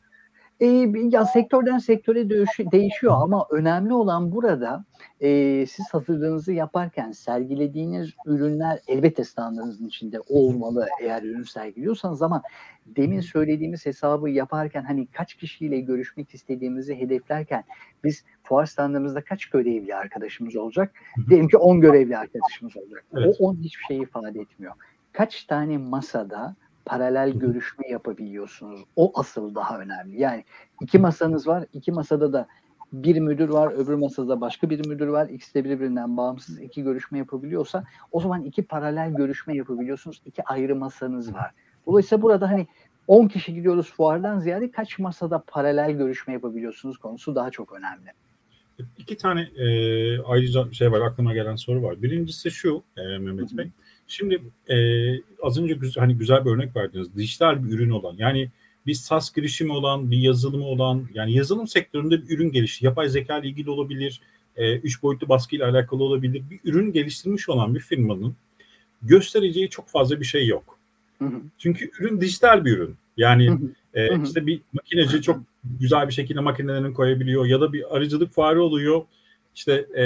[0.60, 0.66] E,
[1.12, 4.86] ya sektörden sektöre değiş- değişiyor ama önemli olan burada
[5.22, 12.42] e, siz hazırlığınızı yaparken sergilediğiniz ürünler elbette standınızın içinde olmalı eğer ürün sergiliyorsanız ama
[12.86, 17.64] demin söylediğimiz hesabı yaparken hani kaç kişiyle görüşmek istediğimizi hedeflerken
[18.04, 20.94] biz fuar standımızda kaç görevli arkadaşımız olacak?
[21.30, 23.06] Diyelim ki 10 görevli arkadaşımız olacak.
[23.18, 23.36] Evet.
[23.40, 24.74] O 10 hiçbir şey ifade etmiyor.
[25.12, 28.82] Kaç tane masada paralel görüşme yapabiliyorsunuz.
[28.96, 30.22] O asıl daha önemli.
[30.22, 30.44] Yani
[30.82, 31.66] iki masanız var.
[31.74, 32.48] iki masada da
[32.94, 35.30] bir müdür var, öbür masada başka bir müdür var.
[35.30, 40.22] İkisi de birbirinden bağımsız iki görüşme yapabiliyorsa o zaman iki paralel görüşme yapabiliyorsunuz.
[40.26, 41.52] İki ayrı masanız var.
[41.88, 42.68] Dolayısıyla burada hani
[43.08, 48.12] 10 kişi gidiyoruz fuardan ziyade kaç masada paralel görüşme yapabiliyorsunuz konusu daha çok önemli.
[48.98, 49.68] İki tane e,
[50.22, 52.02] ayrıca şey var aklıma gelen soru var.
[52.02, 53.70] Birincisi şu e, Mehmet Bey.
[54.08, 54.78] Şimdi e,
[55.42, 57.16] az önce güzel, hani güzel bir örnek verdiniz.
[57.16, 58.50] Dijital bir ürün olan yani
[58.88, 62.86] bir SAS girişimi olan, bir yazılımı olan yani yazılım sektöründe bir ürün gelişti.
[62.86, 64.22] Yapay zeka ile ilgili olabilir,
[64.56, 66.44] e, üç boyutlu baskıyla alakalı olabilir.
[66.50, 68.36] Bir ürün geliştirmiş olan bir firmanın
[69.02, 70.80] göstereceği çok fazla bir şey yok.
[71.20, 71.42] Hı hı.
[71.58, 72.96] Çünkü ürün dijital bir ürün.
[73.18, 73.60] Yani Hı
[73.96, 75.40] e, işte bir makineci çok
[75.80, 79.02] güzel bir şekilde makinelerini koyabiliyor ya da bir arıcılık fuarı oluyor.
[79.56, 80.06] İşte e,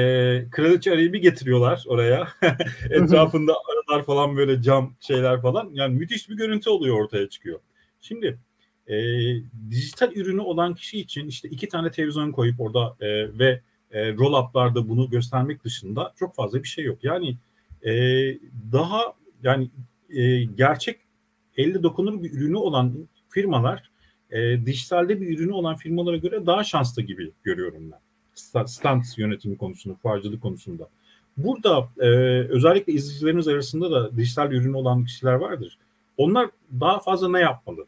[0.51, 2.27] kraliçe arıyı bir getiriyorlar oraya.
[2.89, 5.69] Etrafında arılar falan böyle cam şeyler falan.
[5.73, 7.59] Yani müthiş bir görüntü oluyor ortaya çıkıyor.
[8.01, 8.39] Şimdi
[8.88, 8.95] e,
[9.69, 14.89] dijital ürünü olan kişi için işte iki tane televizyon koyup orada e, ve e, roll-up'larda
[14.89, 17.03] bunu göstermek dışında çok fazla bir şey yok.
[17.03, 17.38] Yani
[17.81, 17.91] e,
[18.71, 19.01] daha
[19.43, 19.69] yani
[20.09, 20.99] e, gerçek
[21.57, 23.91] elde dokunur bir ürünü olan firmalar
[24.31, 27.99] e, dijitalde bir ürünü olan firmalara göre daha şanslı gibi görüyorum ben.
[28.39, 30.88] Sta- Stand yönetimi konusunda, fuarcılık konusunda.
[31.38, 32.08] Burada e,
[32.49, 35.78] özellikle izleyicilerimiz arasında da dijital ürünü olan kişiler vardır.
[36.17, 36.49] Onlar
[36.80, 37.86] daha fazla ne yapmalı?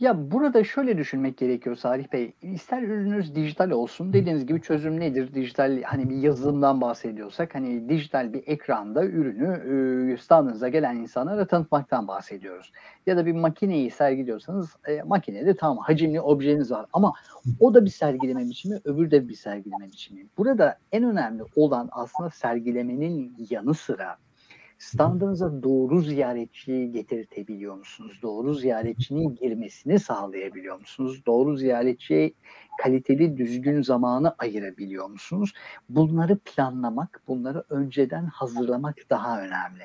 [0.00, 2.32] Ya burada şöyle düşünmek gerekiyor Salih Bey.
[2.42, 4.12] İster ürününüz dijital olsun.
[4.12, 5.34] Dediğiniz gibi çözüm nedir?
[5.34, 12.08] Dijital hani bir yazılımdan bahsediyorsak hani dijital bir ekranda ürünü e, standınıza gelen insanlara tanıtmaktan
[12.08, 12.72] bahsediyoruz.
[13.06, 17.12] Ya da bir makineyi sergiliyorsanız e, makinede tam hacimli objeniz var ama
[17.60, 20.26] o da bir sergileme biçimi, öbürü de bir sergileme biçimi.
[20.38, 24.16] Burada en önemli olan aslında sergilemenin yanı sıra
[24.78, 28.18] standınıza doğru ziyaretçiyi getirtebiliyor musunuz?
[28.22, 31.22] Doğru ziyaretçinin girmesini sağlayabiliyor musunuz?
[31.26, 32.32] Doğru ziyaretçiye
[32.82, 35.52] kaliteli, düzgün zamanı ayırabiliyor musunuz?
[35.88, 39.82] Bunları planlamak, bunları önceden hazırlamak daha önemli.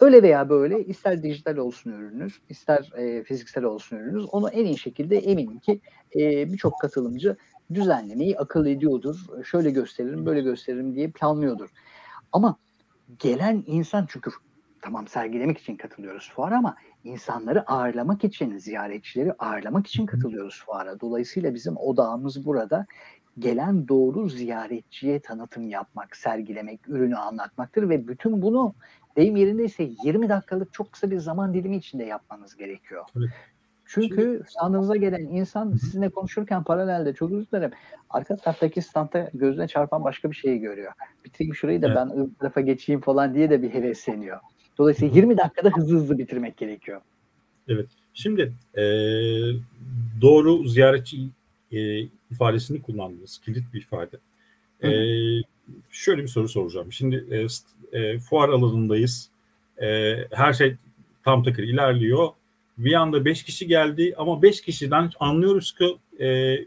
[0.00, 4.78] Öyle veya böyle ister dijital olsun ürününüz, ister e, fiziksel olsun ürününüz onu en iyi
[4.78, 5.80] şekilde eminim ki
[6.16, 7.36] e, birçok katılımcı
[7.74, 9.16] düzenlemeyi akıl ediyordur.
[9.44, 11.68] Şöyle gösteririm, böyle gösteririm diye planlıyordur.
[12.32, 12.56] Ama
[13.18, 14.30] gelen insan çünkü
[14.82, 21.00] tamam sergilemek için katılıyoruz fuara ama insanları ağırlamak için, ziyaretçileri ağırlamak için katılıyoruz fuara.
[21.00, 22.86] Dolayısıyla bizim odağımız burada
[23.38, 28.74] gelen doğru ziyaretçiye tanıtım yapmak, sergilemek, ürünü anlatmaktır ve bütün bunu
[29.16, 33.04] deyim yerindeyse 20 dakikalık çok kısa bir zaman dilimi içinde yapmanız gerekiyor.
[33.16, 33.30] Evet.
[33.88, 37.70] Çünkü standınıza gelen insan sizinle konuşurken paralelde çok özür dilerim.
[38.10, 40.92] Arka taraftaki standa gözüne çarpan başka bir şeyi görüyor.
[41.24, 41.96] Bitireyim şurayı da Evet.
[41.96, 44.38] ben öbür tarafa geçeyim falan diye de bir hevesleniyor.
[44.78, 47.00] Dolayısıyla 20 dakikada hızlı hızlı bitirmek gerekiyor.
[48.14, 48.82] Şimdi e,
[50.20, 51.28] doğru ziyaretçi
[51.72, 53.38] e, ifadesini kullandınız.
[53.38, 54.16] Kilit bir ifade.
[54.82, 54.90] E,
[55.90, 56.92] şöyle bir soru soracağım.
[56.92, 57.46] Şimdi e,
[57.98, 59.30] e, fuar alanındayız.
[59.82, 60.76] E, her şey
[61.24, 62.28] tam takır ilerliyor.
[62.78, 65.98] Bir anda 5 kişi geldi ama 5 kişiden anlıyoruz ki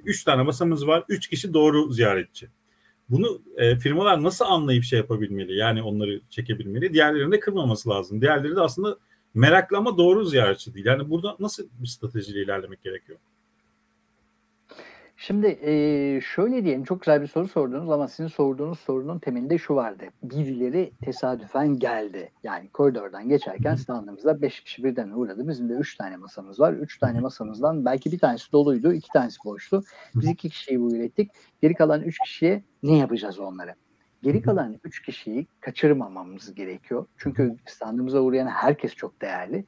[0.05, 1.03] 3 tane masamız var.
[1.09, 2.47] 3 kişi doğru ziyaretçi.
[3.09, 5.57] Bunu e, firmalar nasıl anlayıp şey yapabilmeli?
[5.57, 6.93] Yani onları çekebilmeli.
[6.93, 8.21] Diğerlerini de kırmaması lazım.
[8.21, 8.97] Diğerleri de aslında
[9.33, 10.85] meraklı ama doğru ziyaretçi değil.
[10.85, 13.19] Yani burada nasıl bir stratejiyle ilerlemek gerekiyor?
[15.29, 19.75] Şimdi eee, şöyle diyelim çok güzel bir soru sordunuz ama sizin sorduğunuz sorunun temelinde şu
[19.75, 20.03] vardı.
[20.23, 22.31] Birileri tesadüfen geldi.
[22.43, 25.47] Yani koridordan geçerken standımızda 5 kişi birden uğradı.
[25.47, 26.73] Bizim de 3 tane masamız var.
[26.73, 29.83] 3 tane masamızdan belki bir tanesi doluydu, iki tanesi boştu.
[30.15, 31.31] Biz iki kişiyi bu ürettik.
[31.61, 33.75] Geri kalan 3 kişiye ne yapacağız onları?
[34.23, 37.05] Geri kalan 3 kişiyi kaçırmamamız gerekiyor.
[37.17, 39.65] Çünkü standımıza uğrayan herkes çok değerli.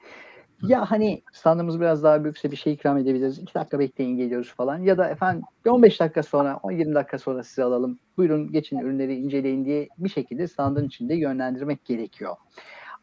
[0.67, 3.39] Ya hani standımız biraz daha büyükse bir şey ikram edebiliriz.
[3.39, 4.79] 2 dakika bekleyin geliyoruz falan.
[4.79, 7.99] Ya da efendim 15 dakika sonra, 20 dakika sonra sizi alalım.
[8.17, 12.35] Buyurun geçin ürünleri inceleyin diye bir şekilde standın içinde yönlendirmek gerekiyor.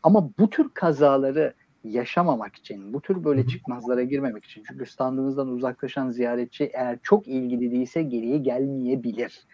[0.03, 4.63] Ama bu tür kazaları yaşamamak için, bu tür böyle çıkmazlara girmemek için.
[4.69, 9.47] Çünkü standınızdan uzaklaşan ziyaretçi eğer çok ilgili değilse geriye gelmeyebilir.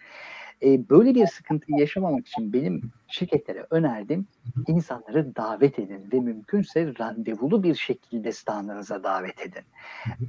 [0.63, 4.27] E, böyle bir sıkıntıyı yaşamamak için benim şirketlere önerdim
[4.67, 9.63] insanları davet edin ve mümkünse randevulu bir şekilde standınıza davet edin.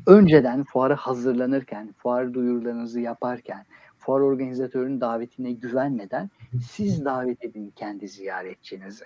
[0.07, 3.67] Önceden fuara hazırlanırken, fuar duyurularınızı yaparken,
[4.07, 6.31] fuar organizatörünün davetine güvenmeden
[6.71, 9.05] siz davet edin kendi ziyaretçinizi.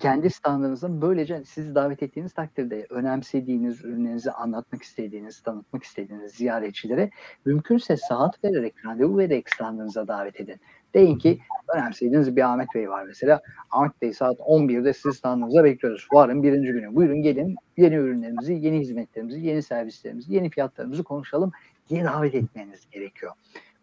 [0.00, 7.10] Kendi standınızın böylece sizi davet ettiğiniz takdirde önemsediğiniz ürünlerinizi anlatmak istediğiniz, tanıtmak istediğiniz ziyaretçilere
[7.44, 10.60] mümkünse saat vererek, randevu vererek standınıza davet edin.
[10.94, 11.38] Deyin ki
[11.74, 13.40] önemsediğiniz bir Ahmet Bey var mesela.
[13.70, 16.06] Ahmet Bey saat 11'de sizi standınıza bekliyoruz.
[16.10, 16.94] Fuarın birinci günü.
[16.94, 21.52] Buyurun gelin yeni ürünlerimizi, yeni hizmetlerimizi, yeni servislerimizi, yeni fiyatlarımızı konuşalım
[21.88, 23.32] diye davet etmeniz gerekiyor.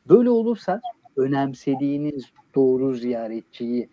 [0.10, 0.82] Böyle olursa
[1.18, 3.90] önemsediğiniz doğru ziyaretçiyi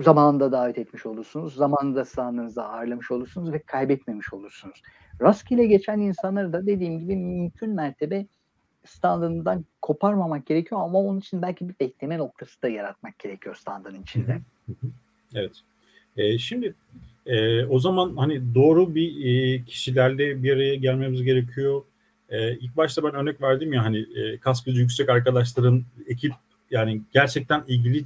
[0.00, 1.54] zamanında davet etmiş olursunuz.
[1.54, 4.82] Zamanında standınızda ağırlamış olursunuz ve kaybetmemiş olursunuz.
[5.20, 8.26] Rastgele geçen insanları da dediğim gibi mümkün mertebe
[8.84, 14.40] standından koparmamak gerekiyor ama onun için belki bir bekleme noktası da yaratmak gerekiyor standın içinde.
[15.34, 15.52] Evet.
[16.16, 16.74] E, şimdi
[17.26, 21.82] e, o zaman hani doğru bir e, kişilerle bir araya gelmemiz gerekiyor.
[22.30, 26.32] E, ilk başta ben örnek verdim ya hani e, kas gücü yüksek arkadaşların ekip
[26.70, 28.04] yani gerçekten ilgili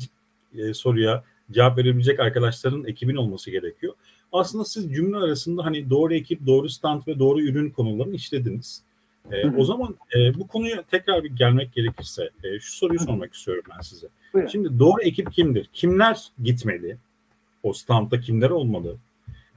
[0.58, 3.94] e, soruya cevap verebilecek arkadaşların ekibin olması gerekiyor.
[4.32, 8.82] Aslında siz cümle arasında hani doğru ekip, doğru stand ve doğru ürün konularını işlediniz.
[9.30, 13.64] E, o zaman e, bu konuya tekrar bir gelmek gerekirse e, şu soruyu sormak istiyorum
[13.76, 14.06] ben size.
[14.34, 14.48] Buyurun.
[14.48, 15.68] Şimdi doğru ekip kimdir?
[15.72, 16.96] Kimler gitmeli?
[17.62, 18.96] O standta kimler olmalı?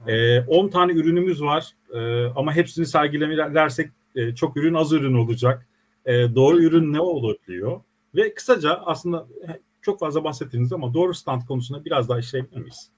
[0.06, 5.68] E, 10 tane ürünümüz var e, ama hepsini sergilemelerlersek e, çok ürün az ürün olacak.
[6.06, 7.80] E, doğru ürün ne olabiliyor?
[8.14, 9.26] Ve kısaca aslında
[9.82, 12.90] çok fazla bahsettiniz ama doğru stand konusunda biraz daha işleyebilir miyiz?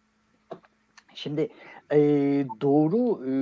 [1.14, 1.48] Şimdi
[1.92, 1.98] e,
[2.61, 3.33] doğru e,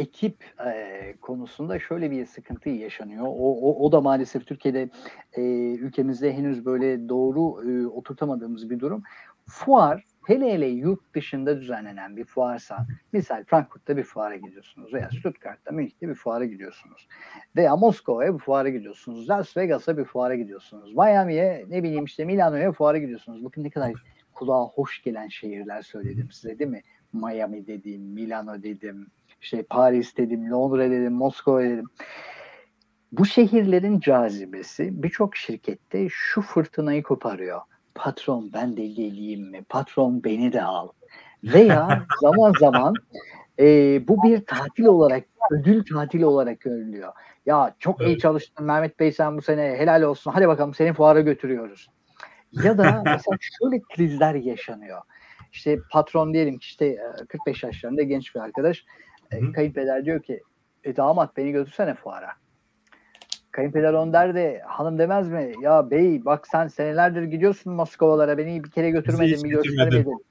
[0.00, 3.24] ekip e, konusunda şöyle bir sıkıntı yaşanıyor.
[3.26, 4.90] O, o, o da maalesef Türkiye'de
[5.32, 5.42] e,
[5.74, 9.02] ülkemizde henüz böyle doğru e, oturtamadığımız bir durum.
[9.46, 15.72] Fuar hele hele yurt dışında düzenlenen bir fuarsa, misal Frankfurt'ta bir fuara gidiyorsunuz veya Stuttgart'ta,
[15.72, 17.08] Münih'te bir fuara gidiyorsunuz
[17.56, 22.72] veya Moskova'ya bir fuara gidiyorsunuz, Las Vegas'a bir fuara gidiyorsunuz, Miami'ye ne bileyim işte Milano'ya
[22.72, 23.44] fuara gidiyorsunuz.
[23.44, 23.92] Bakın ne kadar
[24.34, 26.82] kulağa hoş gelen şehirler söyledim size değil mi?
[27.12, 29.06] Miami dedim, Milano dedim,
[29.40, 31.86] işte Paris dedim, Londra dedim, Moskova dedim.
[33.12, 37.60] Bu şehirlerin cazibesi birçok şirkette şu fırtınayı koparıyor.
[37.94, 39.62] Patron ben de geleyim mi?
[39.68, 40.88] Patron beni de al.
[41.44, 42.94] Veya zaman zaman
[43.58, 43.64] e,
[44.08, 47.12] bu bir tatil olarak, ödül tatili olarak görülüyor.
[47.46, 48.20] Ya çok iyi Evet.
[48.20, 50.30] çalıştın Mehmet Bey sen bu sene helal olsun.
[50.30, 51.88] Hadi bakalım seni fuara götürüyoruz.
[52.52, 55.00] Ya da mesela şöyle krizler yaşanıyor.
[55.52, 58.84] İşte patron diyelim ki işte e, 45 yaşlarında genç bir arkadaş.
[59.32, 59.52] E.
[59.52, 60.42] Kayınpeder diyor ki
[60.84, 62.30] e, damat beni götürsene fuara.
[63.54, 65.52] Kayınpeder on der de hanım demez mi?
[65.60, 69.50] Ya bey bak sen senelerdir gidiyorsun Moskovalara beni bir kere götürmedin götürmedin.
[69.50, 70.24] göstermedin.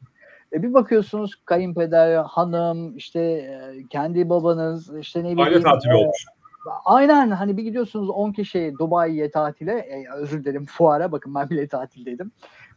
[0.53, 5.39] E bir bakıyorsunuz kayınpeder, hanım, işte e, kendi babanız, işte ne bileyim.
[5.39, 6.25] Aile tatili e, olmuş.
[6.85, 11.67] Aynen hani bir gidiyorsunuz 10 kişi Dubai'ye tatile, e, özür dilerim fuara bakın ben bile
[11.67, 12.31] tatildeydim.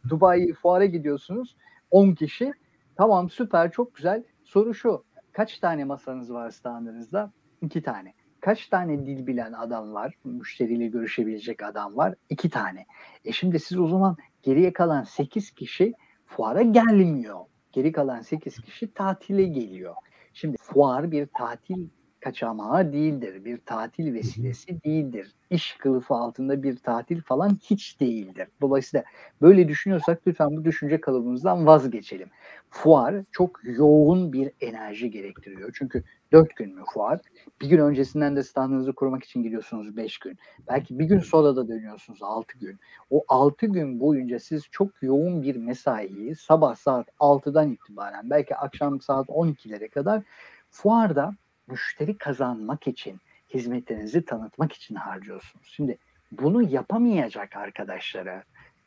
[0.09, 1.55] Dubai fuara gidiyorsunuz
[1.91, 2.53] 10 kişi.
[2.95, 4.23] Tamam süper çok güzel.
[4.43, 7.31] Soru şu kaç tane masanız var standınızda?
[7.61, 8.13] 2 tane.
[8.47, 10.13] Kaç tane dil bilen adam var?
[10.23, 12.15] Müşteriyle görüşebilecek adam var?
[12.29, 12.85] 2 tane.
[13.25, 15.93] E şimdi siz o zaman geriye kalan 8 kişi
[16.25, 17.39] fuara gelmiyor.
[17.71, 19.95] Geri kalan 8 kişi tatile geliyor.
[20.33, 21.87] Şimdi fuar bir tatil
[22.19, 23.45] kaçamağı değildir.
[23.45, 25.35] Bir tatil vesilesi değildir.
[25.49, 28.47] İş kılıfı altında bir tatil falan hiç değildir.
[28.61, 29.03] Dolayısıyla
[29.41, 32.29] böyle düşünüyorsak lütfen bu düşünce kalıbımızdan vazgeçelim.
[32.69, 35.71] Fuar çok yoğun bir enerji gerektiriyor.
[35.73, 37.19] Çünkü dört gün mü fuar?
[37.61, 40.37] Bir gün öncesinden de standınızı kurmak için gidiyorsunuz beş gün.
[40.67, 42.79] Belki bir gün sonra da dönüyorsunuz altı gün.
[43.09, 49.01] O altı gün boyunca siz çok yoğun bir mesaiyi sabah saat 6'dan itibaren belki akşam
[49.01, 50.23] saat 12'lere kadar
[50.71, 51.35] fuarda
[51.67, 53.19] müşteri kazanmak için,
[53.53, 55.67] hizmetlerinizi tanıtmak için harcıyorsunuz.
[55.67, 55.97] Şimdi
[56.31, 58.43] bunu yapamayacak arkadaşlara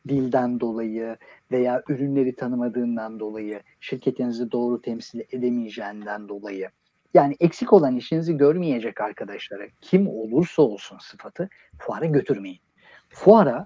[0.07, 1.17] dilden dolayı
[1.51, 6.69] veya ürünleri tanımadığından dolayı, şirketinizi doğru temsil edemeyeceğinden dolayı
[7.13, 12.59] yani eksik olan işinizi görmeyecek arkadaşlara kim olursa olsun sıfatı fuara götürmeyin.
[13.09, 13.65] Fuara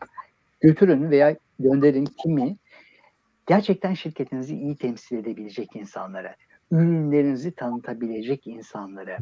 [0.61, 2.57] götürün veya gönderin kimi
[3.47, 6.35] gerçekten şirketinizi iyi temsil edebilecek insanlara,
[6.71, 9.17] ürünlerinizi tanıtabilecek insanlara,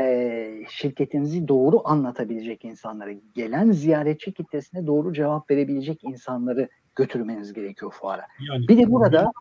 [0.00, 8.26] e, şirketinizi doğru anlatabilecek insanlara, gelen ziyaretçi kitlesine doğru cevap verebilecek insanları götürmeniz gerekiyor fuara.
[8.50, 9.32] Yani Bir de burada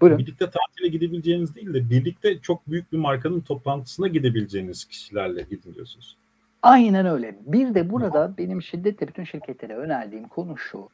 [0.00, 0.18] Buyurun.
[0.18, 6.16] birlikte tatile gidebileceğiniz değil de birlikte çok büyük bir markanın toplantısına gidebileceğiniz kişilerle gidin diyorsunuz.
[6.62, 7.36] Aynen öyle.
[7.46, 10.88] Bir de burada benim şiddetle bütün şirketlere önerdiğim konu şu.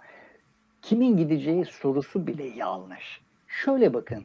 [0.83, 3.20] Kimin gideceği sorusu bile yanlış.
[3.48, 4.24] Şöyle bakın.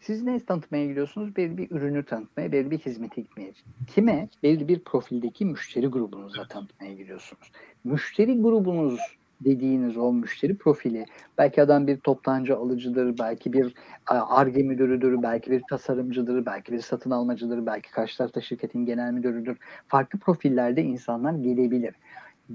[0.00, 1.36] Siz ne tanıtmaya gidiyorsunuz?
[1.36, 3.52] Belli bir ürünü tanıtmaya, belli bir hizmeti gitmeye.
[3.94, 4.28] Kime?
[4.42, 7.52] Belli bir profildeki müşteri grubunuza tanıtmaya gidiyorsunuz.
[7.84, 9.00] Müşteri grubunuz
[9.40, 11.06] dediğiniz o müşteri profili
[11.38, 13.74] belki adam bir toptancı alıcıdır, belki bir
[14.06, 19.58] ARGE müdürüdür, belki bir tasarımcıdır, belki bir satın almacıdır, belki karşı tarafta şirketin genel müdürüdür.
[19.88, 21.94] Farklı profillerde insanlar gelebilir.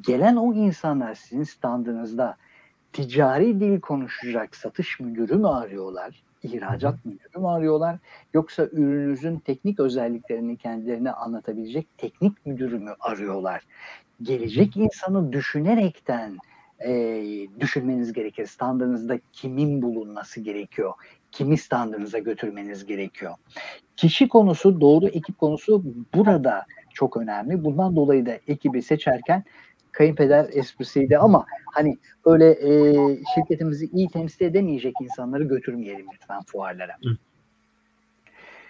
[0.01, 2.37] Gelen o insanlar sizin standınızda
[2.93, 6.23] ticari dil konuşacak satış müdürü mü arıyorlar?
[6.45, 7.97] ihracat müdürü mü arıyorlar?
[8.33, 13.61] Yoksa ürününüzün teknik özelliklerini kendilerine anlatabilecek teknik müdürü mü arıyorlar?
[14.21, 16.37] Gelecek insanı düşünerekten
[16.79, 17.23] e,
[17.59, 18.45] düşünmeniz gerekir.
[18.45, 20.93] Standınızda kimin bulunması gerekiyor?
[21.31, 23.33] Kimi standınıza götürmeniz gerekiyor?
[23.95, 25.83] Kişi konusu, doğru ekip konusu
[26.15, 27.63] burada çok önemli.
[27.63, 29.43] Bundan dolayı da ekibi seçerken
[29.91, 32.93] kayınpeder esprisiydi ama hani öyle e,
[33.35, 36.95] şirketimizi iyi temsil edemeyecek insanları götürmeyelim lütfen fuarlara.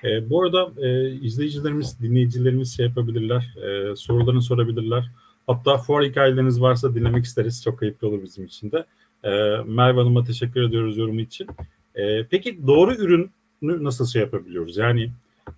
[0.04, 5.12] E, bu arada e, izleyicilerimiz, dinleyicilerimiz şey yapabilirler, e, sorularını sorabilirler.
[5.47, 7.63] Hatta fuar hikayeleriniz varsa dinlemek isteriz.
[7.63, 8.86] Çok keyifli olur bizim için de.
[9.23, 9.29] E,
[9.65, 11.47] Merve Hanım'a teşekkür ediyoruz yorumu için.
[11.95, 13.29] E, peki doğru ürünü
[13.62, 14.77] nasıl şey yapabiliyoruz?
[14.77, 15.10] Yani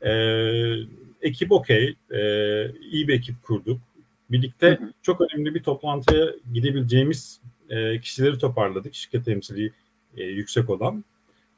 [0.02, 0.12] e,
[1.22, 2.22] ekip okey, e,
[2.92, 3.80] iyi bir ekip kurduk.
[4.32, 4.92] Birlikte hı hı.
[5.02, 8.96] çok önemli bir toplantıya gidebileceğimiz e, kişileri toparladık.
[8.96, 9.72] Şirket temsili
[10.18, 11.04] e, yüksek olan.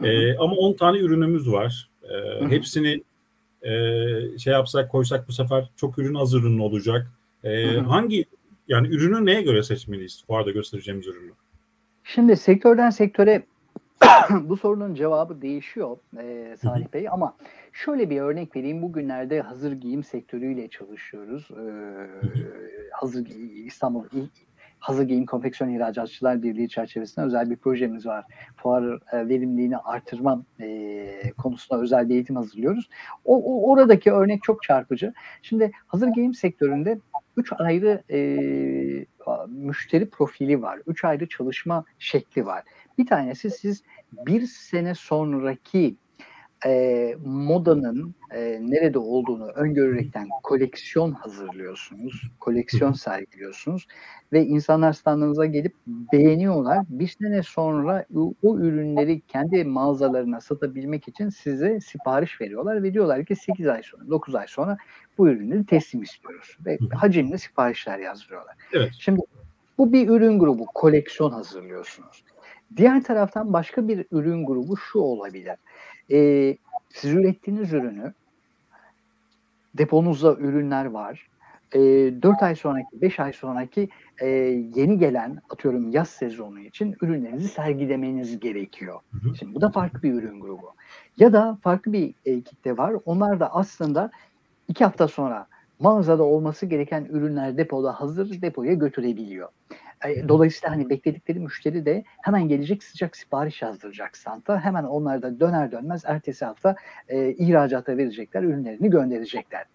[0.01, 0.07] Hı.
[0.07, 1.89] E, ama 10 tane ürünümüz var.
[2.03, 2.45] E.
[2.49, 3.03] Hepsini
[3.61, 3.71] e,
[4.37, 7.07] şey yapsak koysak bu sefer çok ürün az ürün olacak.
[7.43, 7.83] E, hı hı.
[7.83, 8.25] Hangi
[8.67, 10.23] yani ürünü neye göre seçmeliyiz?
[10.29, 11.31] Bu arada göstereceğimiz ürünü.
[12.03, 13.43] Şimdi sektörden sektöre
[14.29, 17.35] bu sorunun cevabı değişiyor e, Salih Bey ama
[17.73, 18.81] şöyle bir örnek vereyim.
[18.81, 21.47] Bugünlerde hazır giyim sektörüyle çalışıyoruz.
[21.51, 21.63] E,
[22.91, 23.25] hazır
[23.65, 24.03] İstanbul
[24.79, 28.25] Hazır Giyim Konfeksiyon İhracatçılar Birliği çerçevesinde özel bir projemiz var.
[28.55, 32.89] Fuar e, verimliliğini artırma e, konusunda özel bir eğitim hazırlıyoruz.
[33.25, 35.13] O, o oradaki örnek çok çarpıcı.
[35.41, 36.99] Şimdi hazır giyim sektöründe
[37.39, 38.19] üç ayrı e,
[39.47, 40.79] müşteri profili var.
[40.87, 42.63] Üç ayrı çalışma şekli var.
[42.97, 45.95] Bir tanesi siz bir sene sonraki
[46.65, 53.87] e, modanın e, nerede olduğunu öngörerekten koleksiyon hazırlıyorsunuz, koleksiyon sergiliyorsunuz
[54.33, 56.85] ve insanlar standınıza gelip beğeniyorlar.
[56.89, 63.25] Bir sene sonra o, o ürünleri kendi mağazalarına satabilmek için size sipariş veriyorlar ve diyorlar
[63.25, 64.77] ki 8 ay sonra, 9 ay sonra
[65.17, 68.55] bu ürünleri teslim istiyoruz ve hacimli siparişler yazdırıyorlar.
[68.73, 68.91] Evet.
[68.99, 69.21] Şimdi
[69.77, 72.23] bu bir ürün grubu, koleksiyon hazırlıyorsunuz.
[72.77, 75.55] Diğer taraftan başka bir ürün grubu şu olabilir.
[76.11, 76.57] Ee,
[76.89, 78.13] siz ürettiğiniz ürünü
[79.73, 81.27] deponuzda ürünler var.
[81.75, 83.89] E, 4 ay sonraki, 5 ay sonraki
[84.21, 84.27] e,
[84.75, 88.99] yeni gelen atıyorum yaz sezonu için ürünlerinizi sergilemeniz gerekiyor.
[89.11, 89.35] Hı hı.
[89.35, 90.73] Şimdi bu da farklı bir ürün grubu.
[91.17, 92.95] Ya da farklı bir e, kitle var.
[93.05, 94.11] Onlar da aslında
[94.67, 95.47] 2 hafta sonra
[95.79, 99.49] mağazada olması gereken ürünler depoda hazır depoya götürebiliyor.
[100.27, 104.59] Dolayısıyla hani bekledikleri müşteri de hemen gelecek sıcak sipariş yazdıracak Santa.
[104.59, 106.75] Hemen onlar da döner dönmez ertesi hafta
[107.07, 109.65] e, ihracata verecekler, ürünlerini gönderecekler.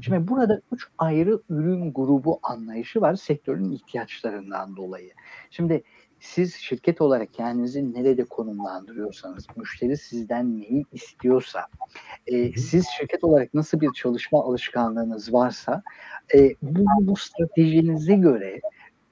[0.00, 5.10] Şimdi burada üç ayrı ürün grubu anlayışı var sektörün ihtiyaçlarından dolayı.
[5.50, 5.82] Şimdi
[6.20, 11.66] siz şirket olarak kendinizi nerede konumlandırıyorsanız, müşteri sizden neyi istiyorsa,
[12.26, 15.82] e, siz şirket olarak nasıl bir çalışma alışkanlığınız varsa,
[16.34, 18.60] e, bu, bu stratejinize göre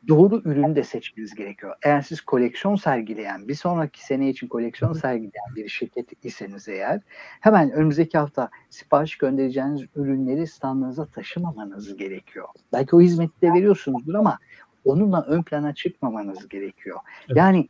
[0.08, 1.74] doğru ürünü de seçmeniz gerekiyor.
[1.82, 7.00] Eğer siz koleksiyon sergileyen, bir sonraki sene için koleksiyon sergileyen bir şirket iseniz eğer,
[7.40, 12.48] hemen önümüzdeki hafta sipariş göndereceğiniz ürünleri standınıza taşımamanız gerekiyor.
[12.72, 14.38] Belki o hizmeti de veriyorsunuzdur ama
[14.84, 16.98] onunla ön plana çıkmamanız gerekiyor.
[17.28, 17.36] Evet.
[17.36, 17.68] Yani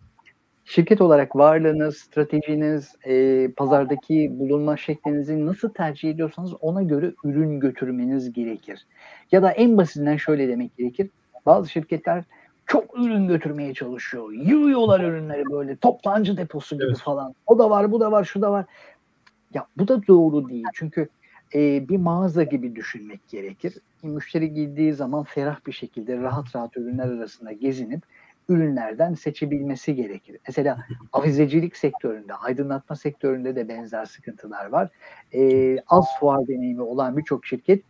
[0.64, 8.32] şirket olarak varlığınız, stratejiniz, e, pazardaki bulunma şeklinizi nasıl tercih ediyorsanız ona göre ürün götürmeniz
[8.32, 8.86] gerekir.
[9.32, 11.10] Ya da en basitinden şöyle demek gerekir.
[11.46, 12.24] Bazı şirketler
[12.66, 14.32] çok ürün götürmeye çalışıyor.
[14.32, 16.98] Yığıyorlar ürünleri böyle toptancı deposu gibi evet.
[16.98, 17.34] falan.
[17.46, 18.64] O da var, bu da var, şu da var.
[19.54, 20.64] Ya bu da doğru değil.
[20.74, 21.08] Çünkü
[21.54, 23.78] e, bir mağaza gibi düşünmek gerekir.
[24.02, 28.02] Müşteri girdiği zaman ferah bir şekilde rahat rahat ürünler arasında gezinip
[28.48, 30.36] ürünlerden seçebilmesi gerekir.
[30.46, 30.78] Mesela
[31.12, 34.88] avizecilik sektöründe, aydınlatma sektöründe de benzer sıkıntılar var.
[35.34, 37.84] Ee, az fuar deneyimi olan birçok şirket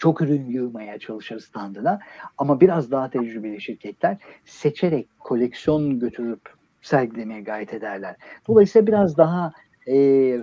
[0.00, 2.00] çok ürün yığmaya çalışır standına
[2.38, 6.40] ama biraz daha tecrübeli şirketler seçerek koleksiyon götürüp
[6.82, 8.16] sergilemeye gayret ederler.
[8.48, 9.52] Dolayısıyla biraz daha
[9.86, 9.94] e,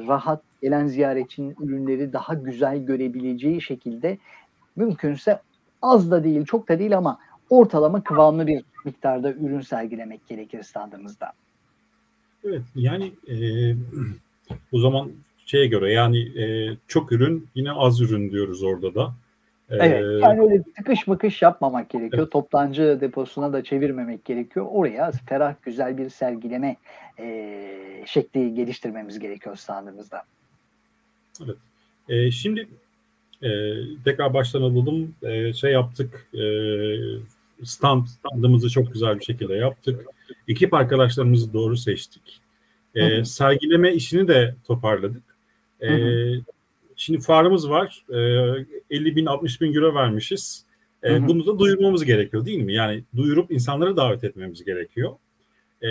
[0.07, 4.17] rahat gelen ziyaretçinin ürünleri daha güzel görebileceği şekilde
[4.75, 5.39] mümkünse
[5.81, 11.31] az da değil çok da değil ama ortalama kıvamlı bir miktarda ürün sergilemek gerekir standımızda.
[12.43, 13.35] Evet yani e,
[14.71, 15.11] o zaman
[15.45, 19.13] şeye göre yani e, çok ürün yine az ürün diyoruz orada da.
[19.69, 22.23] Evet yani öyle tıkış mıkış yapmamak gerekiyor.
[22.23, 22.31] Evet.
[22.31, 24.67] Toplancı deposuna da çevirmemek gerekiyor.
[24.69, 26.77] Oraya ferah güzel bir sergileme
[27.19, 30.23] e, şekli geliştirmemiz gerekiyor standımızda.
[31.45, 31.55] Evet.
[32.09, 32.67] E, şimdi
[33.43, 33.49] e,
[34.05, 35.15] tekrar baştan alalım.
[35.23, 36.27] E, şey yaptık.
[36.33, 36.43] E,
[37.63, 40.05] stand, standımızı çok güzel bir şekilde yaptık.
[40.47, 42.39] Ekip arkadaşlarımızı doğru seçtik.
[42.95, 45.23] E, sergileme işini de toparladık.
[45.81, 46.41] E, hı hı.
[46.97, 48.05] Şimdi fuarımız var.
[48.09, 48.17] E,
[48.89, 50.65] 50 bin 60 bin euro vermişiz.
[51.03, 51.27] E, hı hı.
[51.27, 52.73] Bunu da duyurmamız gerekiyor değil mi?
[52.73, 55.15] Yani duyurup insanları davet etmemiz gerekiyor.
[55.81, 55.89] E,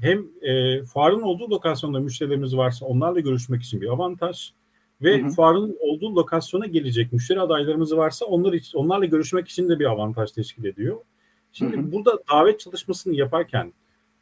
[0.00, 4.50] hem e, fuarın olduğu lokasyonda müşterilerimiz varsa onlarla görüşmek için bir avantaj
[5.02, 5.30] ve hı hı.
[5.30, 10.32] fuarın olduğu lokasyona gelecek müşteri adaylarımız varsa onlar için, onlarla görüşmek için de bir avantaj
[10.32, 10.96] teşkil ediyor.
[11.52, 11.92] Şimdi hı hı.
[11.92, 13.72] burada davet çalışmasını yaparken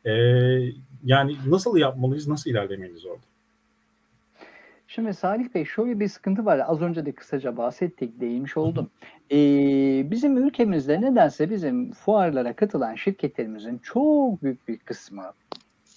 [0.04, 0.12] e,
[1.04, 3.35] yani nasıl yapmalıyız, nasıl ilerlemeliyiz orada?
[4.96, 6.62] Şimdi Salih Bey şöyle bir sıkıntı var.
[6.66, 8.90] Az önce de kısaca bahsettik, değinmiş oldum.
[9.30, 9.36] Ee,
[10.10, 15.32] bizim ülkemizde nedense bizim fuarlara katılan şirketlerimizin çok büyük bir kısmı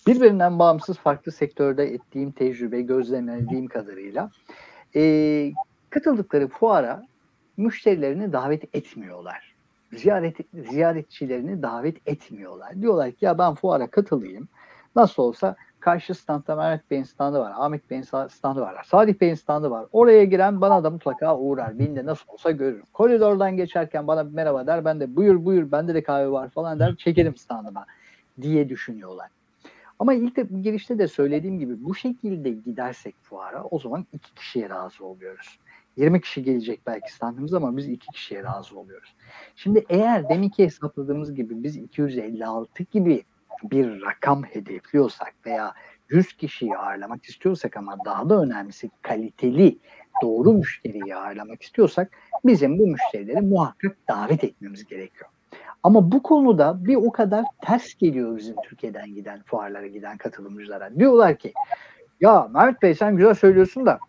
[0.08, 4.32] birbirinden bağımsız farklı sektörde ettiğim tecrübe, gözlemlediğim kadarıyla
[4.96, 5.52] e,
[5.90, 7.04] katıldıkları fuara
[7.58, 9.56] müşterilerini davet etmiyorlar.
[9.94, 10.38] Ziyaret,
[10.72, 12.82] ziyaretçilerini davet etmiyorlar.
[12.82, 14.48] Diyorlar ki ya ben fuara katılayım.
[14.96, 19.72] Nasıl olsa karşı standta Mehmet Bey'in standı var, Ahmet Bey'in standı var, Salih Bey'in standı
[19.72, 19.86] var.
[19.92, 21.80] Oraya giren bana da mutlaka uğrar.
[21.80, 22.84] Beni de nasıl olsa görür.
[22.94, 24.86] Koridordan geçerken bana merhaba der.
[24.86, 26.96] Ben de buyur buyur bende de kahve var falan der.
[26.96, 27.86] Çekerim standıma
[28.42, 29.28] diye düşünüyorlar.
[30.00, 34.70] Ama ilk de girişte de söylediğim gibi bu şekilde gidersek fuara o zaman iki kişiye
[34.70, 35.60] razı oluyoruz.
[35.98, 39.16] 20 kişi gelecek belki standımız ama biz iki kişiye razı oluyoruz.
[39.56, 43.24] Şimdi eğer deminki hesapladığımız gibi biz 256 gibi
[43.64, 45.74] bir rakam hedefliyorsak veya
[46.10, 49.78] 100 kişiyi ağırlamak istiyorsak ama daha da önemlisi kaliteli
[50.22, 52.12] doğru müşteriyi ağırlamak istiyorsak
[52.46, 55.30] bizim bu müşterileri muhakkak davet etmemiz gerekiyor.
[55.84, 60.96] Ama bu konuda bir o kadar ters geliyor bizim Türkiye'den giden fuarlara giden katılımcılara.
[60.96, 61.54] Diyorlar ki
[62.22, 64.00] ya Mehmet Bey sen güzel söylüyorsun da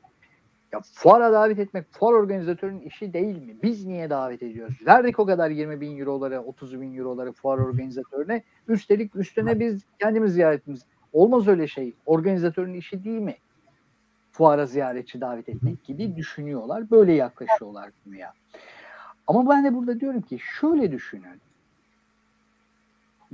[0.72, 3.56] ya fuara davet etmek fuar organizatörünün işi değil mi?
[3.62, 4.78] Biz niye davet ediyoruz?
[4.86, 8.42] Verdik o kadar 20 bin euroları, 30 bin euroları fuar organizatörüne.
[8.68, 10.82] Üstelik üstüne biz kendimiz ziyaretimiz.
[11.12, 11.92] Olmaz öyle şey.
[12.06, 13.36] Organizatörün işi değil mi?
[14.32, 16.90] Fuara ziyaretçi davet etmek gibi düşünüyorlar.
[16.90, 18.32] Böyle yaklaşıyorlar konuya.
[19.26, 21.40] Ama ben de burada diyorum ki şöyle düşünün.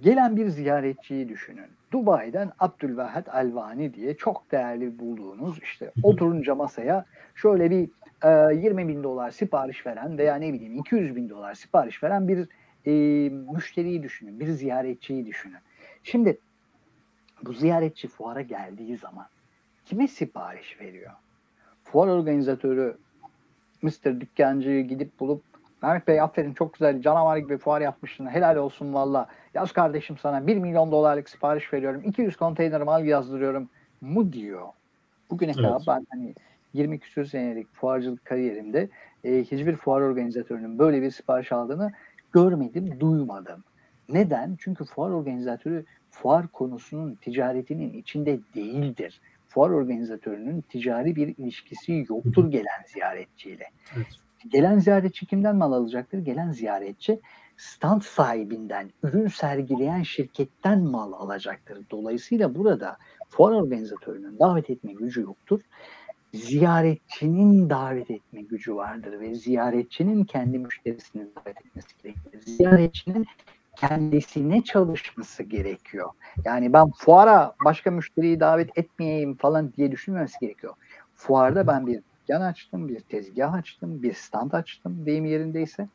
[0.01, 1.67] Gelen bir ziyaretçiyi düşünün.
[1.93, 7.89] Dubai'den Abdülvahat Elvani diye çok değerli bulduğunuz işte oturunca masaya şöyle bir
[8.25, 12.49] e, 20 bin dolar sipariş veren veya ne bileyim 200 bin dolar sipariş veren bir
[12.87, 12.93] e,
[13.29, 15.59] müşteriyi düşünün, bir ziyaretçiyi düşünün.
[16.03, 16.39] Şimdi
[17.43, 19.27] bu ziyaretçi fuara geldiği zaman
[19.85, 21.13] kime sipariş veriyor?
[21.85, 22.97] Fuar organizatörü
[23.83, 24.21] Mr.
[24.21, 25.43] Dükkancı'yı gidip bulup
[25.87, 29.29] Mehmet Bey aferin çok güzel canavar gibi fuar yapmışsın helal olsun valla.
[29.55, 32.03] Yaz kardeşim sana 1 milyon dolarlık sipariş veriyorum.
[32.05, 33.69] 200 konteyner mal yazdırıyorum
[34.01, 34.67] mu diyor.
[35.31, 35.63] Bugüne evet.
[35.63, 36.35] kadar ben hani
[36.75, 38.89] 20 küsur senelik fuarcılık kariyerimde
[39.25, 41.93] e, hiçbir fuar organizatörünün böyle bir sipariş aldığını
[42.33, 43.65] görmedim, duymadım.
[44.09, 44.57] Neden?
[44.61, 49.21] Çünkü fuar organizatörü fuar konusunun ticaretinin içinde değildir.
[49.49, 53.65] Fuar organizatörünün ticari bir ilişkisi yoktur gelen ziyaretçiyle.
[53.97, 54.26] Evet.
[54.51, 56.19] Gelen ziyaretçi kimden mal alacaktır?
[56.19, 57.21] Gelen ziyaretçi
[57.57, 61.79] stand sahibinden, ürün sergileyen şirketten mal alacaktır.
[61.91, 62.97] Dolayısıyla burada
[63.29, 65.61] fuar organizatörünün davet etme gücü yoktur.
[66.35, 72.41] Ziyaretçinin davet etme gücü vardır ve ziyaretçinin kendi müşterisini davet etmesi gerekir.
[72.41, 73.27] Ziyaretçinin
[73.77, 76.11] kendisine çalışması gerekiyor.
[76.45, 80.75] Yani ben fuara başka müşteriyi davet etmeyeyim falan diye düşünmemesi gerekiyor.
[81.15, 85.89] Fuarda ben bir dükkan açtım, bir tezgah açtım, bir stand açtım deyim yerindeyse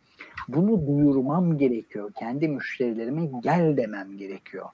[0.48, 2.12] bunu duyurmam gerekiyor.
[2.20, 4.66] Kendi müşterilerime gel demem gerekiyor.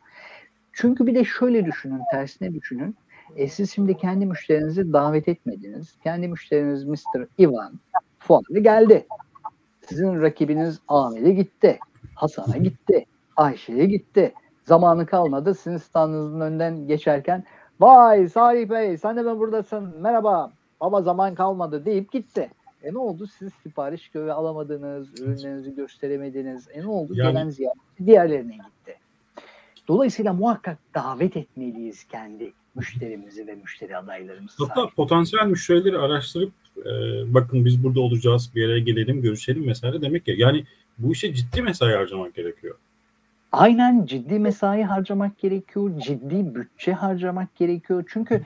[0.74, 2.95] Çünkü bir de şöyle düşünün, tersine düşünün.
[3.36, 5.95] E siz şimdi kendi müşterinizi davet etmediniz.
[6.03, 7.28] Kendi müşteriniz Mr.
[7.39, 7.80] Ivan
[8.20, 9.08] fuarda geldi.
[9.88, 11.80] Sizin rakibiniz Ahmet'e gitti.
[12.16, 13.05] Hasan'a gitti.
[13.38, 14.34] Ayşe'ye gitti.
[14.66, 15.53] Zamanı kalmadı.
[15.53, 17.43] Sizin standınızın önünden geçerken
[17.80, 19.95] vay Salih Bey sen de mi buradasın?
[20.01, 20.51] Merhaba.
[20.80, 22.50] Ama zaman kalmadı deyip gitti.
[22.84, 23.28] E ne oldu?
[23.40, 26.68] Siz sipariş göre alamadınız, ürünlerinizi gösteremediniz.
[26.74, 27.14] E ne oldu?
[27.16, 28.96] Yani- Gelen ziyaretçi diğerlerine gitti.
[29.88, 34.66] Dolayısıyla muhakkak davet etmeliyiz kendi müşterimizi ve müşteri adaylarımızı.
[34.68, 36.92] Hatta potansiyel müşterileri araştırıp e,
[37.34, 40.36] bakın biz burada olacağız bir yere gelelim görüşelim vesaire demek ya.
[40.38, 40.64] Yani
[40.98, 42.76] bu işe ciddi mesai harcamak gerekiyor.
[43.52, 48.04] Aynen ciddi mesai harcamak gerekiyor, ciddi bütçe harcamak gerekiyor.
[48.14, 48.42] Çünkü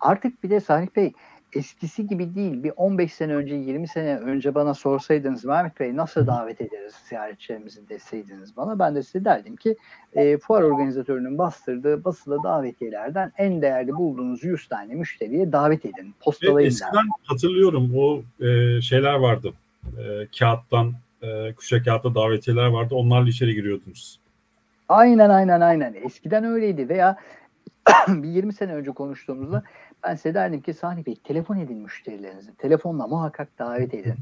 [0.00, 1.12] artık bir de Salih Bey
[1.52, 2.62] eskisi gibi değil.
[2.62, 7.88] Bir 15 sene önce, 20 sene önce bana sorsaydınız Mehmet Bey nasıl davet ederiz ziyaretçilerimizi
[7.88, 8.78] deseydiniz bana.
[8.78, 9.76] Ben de size derdim ki
[10.14, 16.14] e, fuar organizatörünün bastırdığı basılı davetiyelerden en değerli bulduğunuz 100 tane müşteriye davet edin.
[16.20, 16.68] Postalayın derdim.
[16.68, 19.52] eskiden hatırlıyorum o e, şeyler vardı.
[19.98, 20.92] E, kağıttan
[21.22, 22.94] e, kuşa kağıtta davetiyeler vardı.
[22.94, 24.18] Onlarla içeri giriyordunuz.
[24.88, 25.94] Aynen aynen aynen.
[26.04, 27.16] Eskiden öyleydi veya
[28.08, 29.62] bir 20 sene önce konuştuğumuzda
[30.06, 32.54] ben size derdim ki Salih Bey telefon edin müşterilerinizi.
[32.54, 34.14] Telefonla muhakkak davet edin.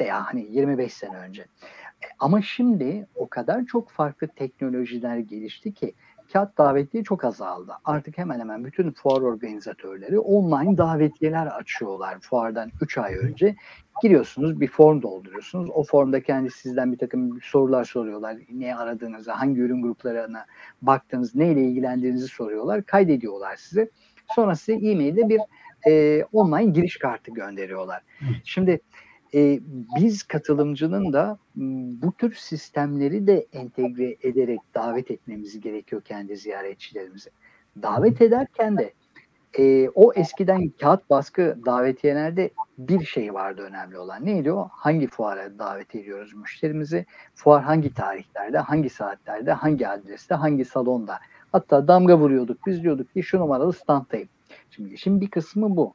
[0.00, 1.42] Veya hani 25 sene önce.
[1.42, 5.94] E, Ama şimdi o kadar çok farklı teknolojiler gelişti ki
[6.32, 7.72] kağıt davetiye çok azaldı.
[7.84, 13.56] Artık hemen hemen bütün fuar organizatörleri online davetiyeler açıyorlar fuardan 3 ay önce.
[14.02, 15.70] Giriyorsunuz bir form dolduruyorsunuz.
[15.70, 18.36] O formda kendi sizden bir takım sorular soruyorlar.
[18.52, 20.46] Ne aradığınızı, hangi ürün gruplarına
[20.82, 22.82] baktığınız, neyle ilgilendiğinizi soruyorlar.
[22.84, 23.90] Kaydediyorlar size.
[24.34, 25.40] Sonra size e-mailde bir
[25.86, 28.02] e, online giriş kartı gönderiyorlar.
[28.44, 28.80] Şimdi
[29.34, 29.60] e,
[30.00, 31.38] biz katılımcının da
[32.02, 37.30] bu tür sistemleri de entegre ederek davet etmemiz gerekiyor kendi ziyaretçilerimizi.
[37.82, 38.92] Davet ederken de
[39.58, 44.26] e, o eskiden kağıt baskı davetiyelerde bir şey vardı önemli olan.
[44.26, 44.68] Neydi o?
[44.72, 47.06] Hangi fuara davet ediyoruz müşterimizi?
[47.34, 51.18] Fuar hangi tarihlerde, hangi saatlerde, hangi adreste, hangi salonda?
[51.52, 52.66] Hatta damga vuruyorduk.
[52.66, 54.28] Biz diyorduk ki şu numaralı standtayım.
[54.70, 55.94] Şimdi işin bir kısmı bu.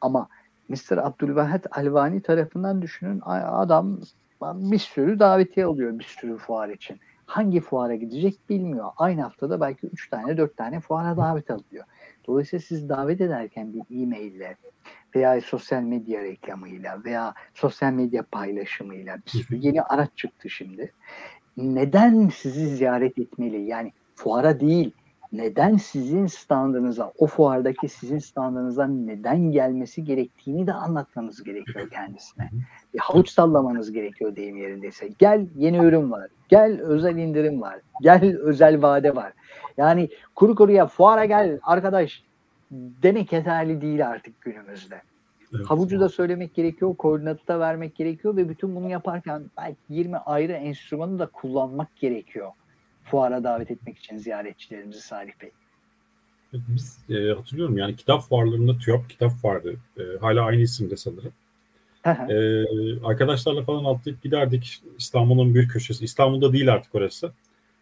[0.00, 0.28] Ama
[0.68, 0.96] Mr.
[0.96, 4.00] Abdülvahet Alvani tarafından düşünün adam
[4.42, 7.00] bir sürü davetiye alıyor bir sürü fuar için.
[7.26, 8.90] Hangi fuara gidecek bilmiyor.
[8.96, 11.84] Aynı haftada belki 3 tane 4 tane fuara davet alıyor.
[12.26, 14.56] Dolayısıyla siz davet ederken bir e-maille
[15.14, 20.92] veya sosyal medya reklamıyla veya sosyal medya paylaşımıyla bir sürü yeni araç çıktı şimdi.
[21.56, 23.62] Neden sizi ziyaret etmeli?
[23.62, 24.92] Yani fuara değil,
[25.36, 32.50] neden sizin standınıza, o fuardaki sizin standınıza neden gelmesi gerektiğini de anlatmanız gerekiyor kendisine.
[32.94, 35.08] Bir havuç sallamanız gerekiyor deyim yerindeyse.
[35.18, 39.32] Gel yeni ürün var, gel özel indirim var, gel özel vade var.
[39.76, 42.22] Yani kuru kuruya fuara gel arkadaş
[43.02, 45.00] demek yeterli değil artık günümüzde.
[45.56, 45.66] Evet.
[45.66, 50.52] Havucu da söylemek gerekiyor, koordinatı da vermek gerekiyor ve bütün bunu yaparken belki 20 ayrı
[50.52, 52.50] enstrümanı da kullanmak gerekiyor.
[53.04, 55.50] Fuara davet etmek için ziyaretçilerimizi Salih Bey.
[56.52, 59.76] Biz e, hatırlıyorum yani kitap fuarlarında TÜYAP kitap vardı.
[59.98, 61.32] E, hala aynı isimde sanırım.
[62.06, 62.36] E,
[63.04, 66.04] arkadaşlarla falan atlayıp giderdik İstanbul'un bir köşesi.
[66.04, 67.32] İstanbul'da değil artık orası.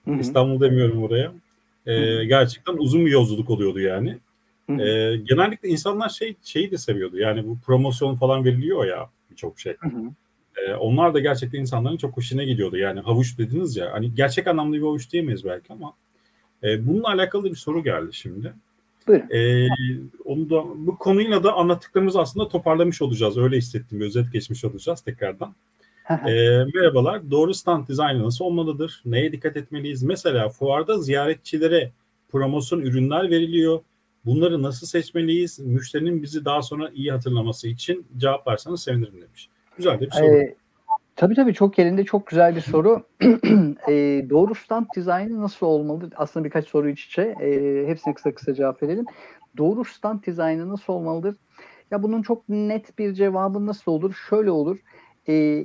[0.04, 0.18] Hı hı.
[0.20, 1.32] İstanbul demiyorum oraya.
[1.86, 2.24] E, Hı hı.
[2.24, 4.18] gerçekten uzun bir yolculuk oluyordu yani.
[4.66, 4.82] Hı hı.
[4.82, 7.18] E, genellikle insanlar şey şeyi de seviyordu.
[7.18, 9.76] Yani bu promosyon falan veriliyor ya birçok şey.
[9.80, 10.02] Hı hı.
[10.66, 12.76] E, onlar da gerçekten insanların çok hoşuna gidiyordu.
[12.76, 13.92] Yani havuç dediniz ya.
[13.92, 15.94] Hani gerçek anlamda bir havuç diyemeyiz belki ama
[16.62, 18.52] e, bununla alakalı bir soru geldi şimdi.
[19.06, 19.30] Buyurun.
[19.30, 19.68] E,
[20.24, 23.38] onu da bu konuyla da anlattıklarımızı aslında toparlamış olacağız.
[23.38, 24.00] Öyle hissettim.
[24.00, 25.54] Bir özet geçmiş olacağız tekrardan.
[26.10, 27.30] E, merhabalar.
[27.30, 29.02] Doğru stand dizaynı nasıl olmalıdır?
[29.04, 30.02] Neye dikkat etmeliyiz?
[30.02, 31.92] Mesela fuarda ziyaretçilere
[32.32, 33.80] promosyon ürünler veriliyor.
[34.24, 35.58] Bunları nasıl seçmeliyiz?
[35.58, 39.48] Müşterinin bizi daha sonra iyi hatırlaması için cevaplarsanız sevinirim demiş.
[39.76, 40.26] Güzel de bir soru.
[40.26, 40.54] Ee,
[41.16, 43.06] tabii tabii çok yerinde çok güzel bir soru.
[43.88, 46.10] Ee, doğru stand dizaynı nasıl olmalı?
[46.16, 47.22] Aslında birkaç soru iç içe.
[47.40, 49.06] Ee, hepsine kısa kısa cevap verelim.
[49.56, 51.36] Doğru stand dizaynı nasıl olmalıdır?
[51.90, 54.14] Ya bunun çok net bir cevabı nasıl olur?
[54.28, 54.78] Şöyle olur.
[55.28, 55.64] Ee,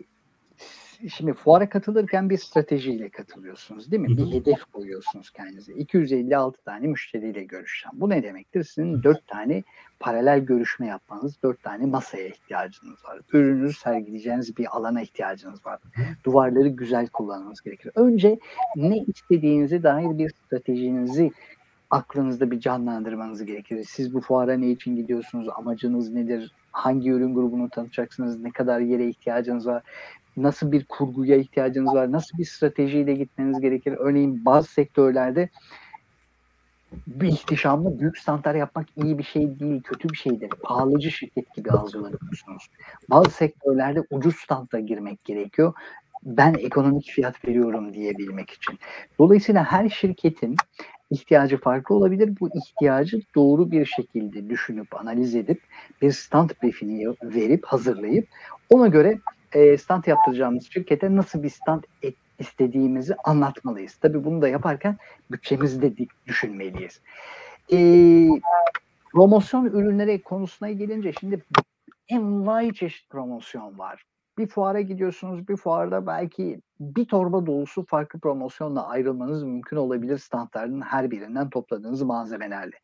[1.09, 4.17] şimdi fuara katılırken bir stratejiyle katılıyorsunuz değil mi?
[4.17, 5.73] Bir hedef koyuyorsunuz kendinize.
[5.73, 8.01] 256 tane müşteriyle görüşeceğim.
[8.01, 8.63] Bu ne demektir?
[8.63, 9.63] Sizin 4 tane
[9.99, 13.19] paralel görüşme yapmanız, 4 tane masaya ihtiyacınız var.
[13.33, 15.79] Ürününüzü sergileyeceğiniz bir alana ihtiyacınız var.
[16.23, 17.91] Duvarları güzel kullanmanız gerekir.
[17.95, 18.39] Önce
[18.75, 21.31] ne istediğinize dair bir stratejinizi
[21.89, 23.85] aklınızda bir canlandırmanız gerekir.
[23.89, 25.47] Siz bu fuara ne için gidiyorsunuz?
[25.55, 26.51] Amacınız nedir?
[26.71, 28.39] Hangi ürün grubunu tanıtacaksınız?
[28.39, 29.83] Ne kadar yere ihtiyacınız var?
[30.37, 32.11] Nasıl bir kurguya ihtiyacınız var?
[32.11, 33.95] Nasıl bir stratejiyle gitmeniz gerekir?
[33.99, 35.49] Örneğin bazı sektörlerde
[37.07, 40.49] bir ihtişamlı büyük standlar yapmak iyi bir şey değil, kötü bir şeydir.
[40.49, 42.67] Pahalıcı şirket gibi algılanıyorsunuz.
[43.09, 45.73] Bazı sektörlerde ucuz standa girmek gerekiyor.
[46.23, 48.79] ben ekonomik fiyat veriyorum diyebilmek için.
[49.19, 50.55] Dolayısıyla her şirketin
[51.09, 52.33] ihtiyacı farklı olabilir.
[52.39, 55.61] Bu ihtiyacı doğru bir şekilde düşünüp, analiz edip
[56.01, 58.27] bir stand briefini verip, hazırlayıp
[58.69, 59.19] ona göre
[59.53, 63.95] e, stand yaptıracağımız şirkete nasıl bir stand et, istediğimizi anlatmalıyız.
[63.95, 64.97] Tabii bunu da yaparken
[65.31, 67.01] bütçemizi de düşünmeliyiz.
[67.71, 67.77] E,
[69.11, 71.43] promosyon ürünleri konusuna gelince şimdi
[72.09, 74.03] envai çeşit promosyon var.
[74.37, 80.81] Bir fuara gidiyorsunuz, bir fuarda belki bir torba dolusu farklı promosyonla ayrılmanız mümkün olabilir standların
[80.81, 82.79] her birinden topladığınız malzemelerle.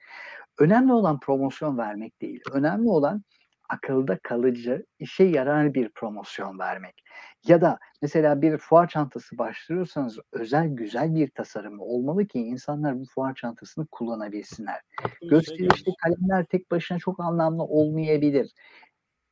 [0.60, 2.42] Önemli olan promosyon vermek değil.
[2.52, 3.24] Önemli olan
[3.70, 7.04] akılda kalıcı, işe yarar bir promosyon vermek.
[7.48, 13.06] Ya da mesela bir fuar çantası başlıyorsanız özel güzel bir tasarımı olmalı ki insanlar bu
[13.06, 14.82] fuar çantasını kullanabilsinler.
[15.30, 18.54] Gösterişli kalemler tek başına çok anlamlı olmayabilir.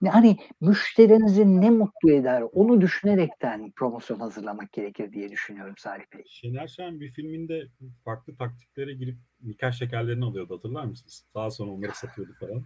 [0.09, 6.23] Hani müşterinizi ne mutlu eder onu düşünerekten promosyon hazırlamak gerekir diye düşünüyorum Salih Bey.
[6.27, 7.67] Şener Şen bir filminde
[8.05, 11.25] farklı taktiklere girip nikah şekerlerini alıyordu hatırlar mısınız?
[11.35, 12.63] Daha sonra onları satıyordu falan.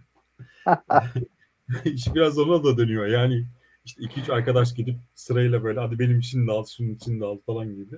[1.84, 3.46] İş biraz ona da dönüyor yani
[3.84, 7.24] işte iki üç arkadaş gidip sırayla böyle hadi benim için de al şunun için de
[7.24, 7.96] al falan gibi.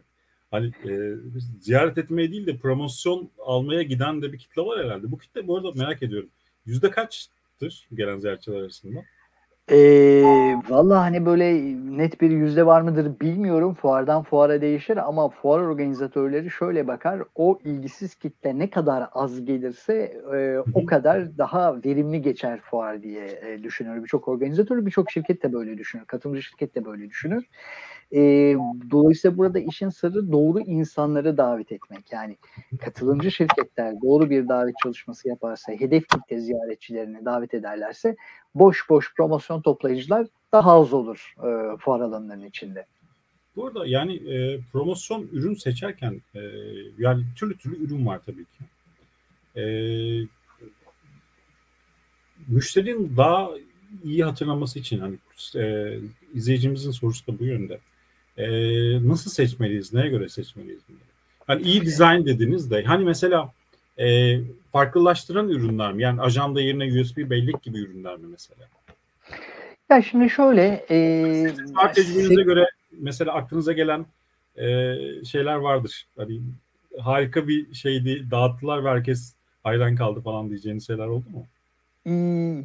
[0.50, 1.14] Hani e,
[1.60, 5.12] ziyaret etmeye değil de promosyon almaya giden de bir kitle var herhalde.
[5.12, 6.30] Bu kitle bu arada merak ediyorum.
[6.66, 9.04] Yüzde kaçtır gelen ziyaretçiler arasında?
[9.70, 11.54] Ee, Valla hani böyle
[11.96, 13.74] net bir yüzde var mıdır bilmiyorum.
[13.74, 17.22] Fuardan fuara değişir ama fuar organizatörleri şöyle bakar.
[17.34, 19.94] O ilgisiz kitle ne kadar az gelirse
[20.34, 24.02] e, o kadar daha verimli geçer fuar diye e, düşünür.
[24.02, 26.04] Birçok organizatör, birçok şirket de böyle düşünür.
[26.04, 27.44] Katılımcı şirket de böyle düşünür.
[28.12, 28.20] E,
[28.90, 32.12] dolayısıyla burada işin sırrı doğru insanları davet etmek.
[32.12, 32.36] Yani
[32.80, 38.16] katılımcı şirketler doğru bir davet çalışması yaparsa, hedef kitle ziyaretçilerini davet ederlerse
[38.54, 42.86] boş boş promosyon toplayıcılar daha az olur e, fuar alanlarının içinde.
[43.56, 46.40] Bu arada yani e, promosyon ürün seçerken e,
[46.98, 48.64] yani türlü türlü ürün var tabii ki.
[49.60, 49.64] E,
[52.48, 53.50] müşterinin daha
[54.04, 55.16] iyi hatırlaması için hani
[55.56, 55.94] e,
[56.34, 57.78] izleyicimizin sorusu da bu yönde.
[58.38, 58.48] E,
[59.08, 59.92] nasıl seçmeliyiz?
[59.92, 61.02] Neye göre seçmeliyiz bunları?
[61.46, 63.52] Hani iyi dizayn dediniz de hani mesela
[63.98, 64.38] e,
[64.72, 66.02] farklılaştıran ürünler mi?
[66.02, 68.68] Yani ajanda yerine USB bellek gibi ürünler mi mesela?
[69.90, 74.06] Ya şimdi şöyle e, Sizin tecrübenize göre mesela aklınıza gelen
[74.56, 76.06] e, şeyler vardır.
[76.16, 76.40] Hani
[76.98, 81.46] harika bir şeydi dağıttılar ve herkes hayran kaldı falan diyeceğiniz şeyler oldu mu?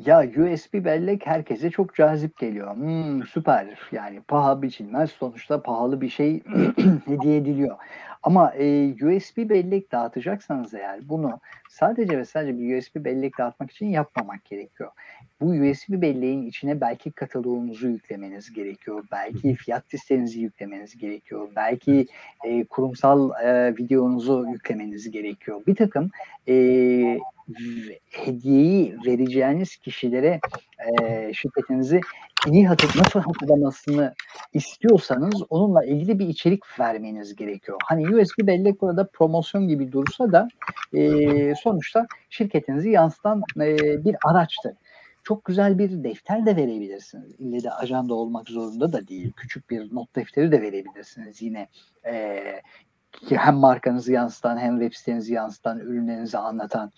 [0.05, 2.75] Ya USB bellek herkese çok cazip geliyor.
[2.75, 6.43] Hmm, süper yani paha biçilmez sonuçta pahalı bir şey
[7.05, 7.77] hediye ediliyor.
[8.23, 11.39] Ama e, USB bellek dağıtacaksanız eğer bunu
[11.69, 14.91] sadece ve sadece bir USB bellek dağıtmak için yapmamak gerekiyor.
[15.43, 19.03] Bu USB belleğin içine belki kataloğunuzu yüklemeniz gerekiyor.
[19.11, 21.47] Belki fiyat listenizi yüklemeniz gerekiyor.
[21.55, 22.07] Belki
[22.43, 25.61] e, kurumsal e, videonuzu yüklemeniz gerekiyor.
[25.67, 26.09] Bir takım
[26.47, 26.53] e,
[28.11, 30.39] hediyeyi vereceğiniz kişilere
[31.01, 32.01] e, şirketinizi
[32.47, 34.13] iyi hatır, nasıl hatırlamasını
[34.53, 37.77] istiyorsanız onunla ilgili bir içerik vermeniz gerekiyor.
[37.85, 40.47] Hani USB bellek burada promosyon gibi dursa da
[40.93, 44.71] e, sonuçta şirketinizi yansıtan e, bir araçtır.
[45.23, 47.35] Çok güzel bir defter de verebilirsiniz.
[47.39, 49.31] İlle de ajanda olmak zorunda da değil.
[49.35, 51.41] Küçük bir not defteri de verebilirsiniz.
[51.41, 51.67] Yine
[52.05, 52.43] e,
[53.29, 56.91] hem markanızı yansıtan hem web sitenizi yansıtan, ürünlerinizi anlatan.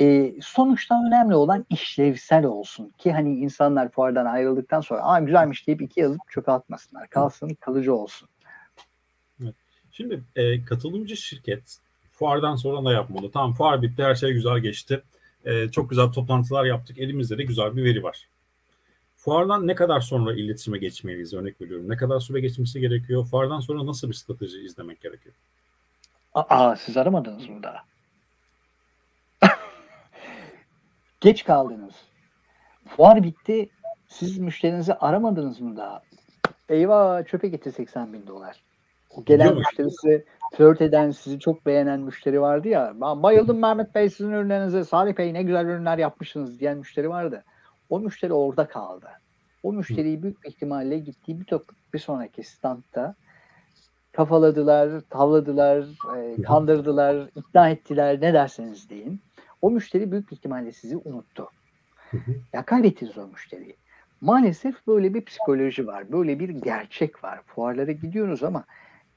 [0.00, 5.82] E, sonuçta önemli olan işlevsel olsun ki hani insanlar fuardan ayrıldıktan sonra aa güzelmiş deyip
[5.82, 7.08] iki yazıp çöpe atmasınlar.
[7.08, 8.28] Kalsın, kalıcı olsun.
[9.42, 9.54] Evet.
[9.90, 11.78] Şimdi e, katılımcı şirket
[12.12, 13.30] fuardan sonra ne yapmalı?
[13.30, 15.02] Tamam fuar bitti, her şey güzel geçti.
[15.44, 16.98] E, çok güzel toplantılar yaptık.
[16.98, 18.28] Elimizde de güzel bir veri var.
[19.16, 21.34] Fuardan ne kadar sonra iletişime geçmeliyiz?
[21.34, 21.88] Örnek veriyorum.
[21.88, 23.26] Ne kadar süre geçmesi gerekiyor?
[23.26, 25.34] Fuardan sonra nasıl bir strateji izlemek gerekiyor?
[26.34, 27.84] Aa siz aramadınız mı daha?
[31.20, 31.94] Geç kaldınız.
[32.96, 33.68] Fuar bitti.
[34.08, 36.02] Siz müşterinizi aramadınız mı daha?
[36.68, 38.62] Eyvah çöpe gitti 80 bin dolar.
[39.10, 40.24] O gelen müşteri size
[40.54, 42.92] flört eden, sizi çok beğenen müşteri vardı ya.
[43.00, 44.84] Ben bayıldım Mehmet Bey sizin ürünlerinize.
[44.84, 47.44] Salih Bey ne güzel ürünler yapmışsınız diyen müşteri vardı.
[47.90, 49.06] O müşteri orada kaldı.
[49.62, 51.46] O müşteriyi büyük bir ihtimalle gittiği bir,
[51.94, 53.14] bir sonraki standta
[54.12, 55.84] kafaladılar, tavladılar,
[56.16, 59.20] e, kandırdılar, ikna ettiler ne derseniz deyin.
[59.62, 61.48] O müşteri büyük bir ihtimalle sizi unuttu.
[62.52, 63.76] ya kaybettiniz o müşteriyi.
[64.20, 66.12] Maalesef böyle bir psikoloji var.
[66.12, 67.40] Böyle bir gerçek var.
[67.46, 68.64] Fuarlara gidiyoruz ama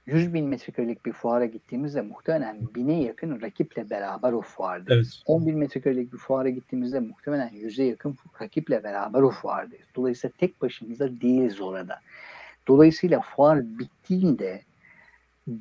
[0.06, 5.14] 100 bin metrekarelik bir fuara gittiğimizde muhtemelen bine yakın rakiple beraber o fuardayız.
[5.16, 5.24] Evet.
[5.26, 9.88] 10 bin metrekarelik bir fuara gittiğimizde muhtemelen 100'e yakın rakiple beraber o fuardayız.
[9.96, 12.00] Dolayısıyla tek başımıza değiliz orada.
[12.68, 14.62] Dolayısıyla fuar bittiğinde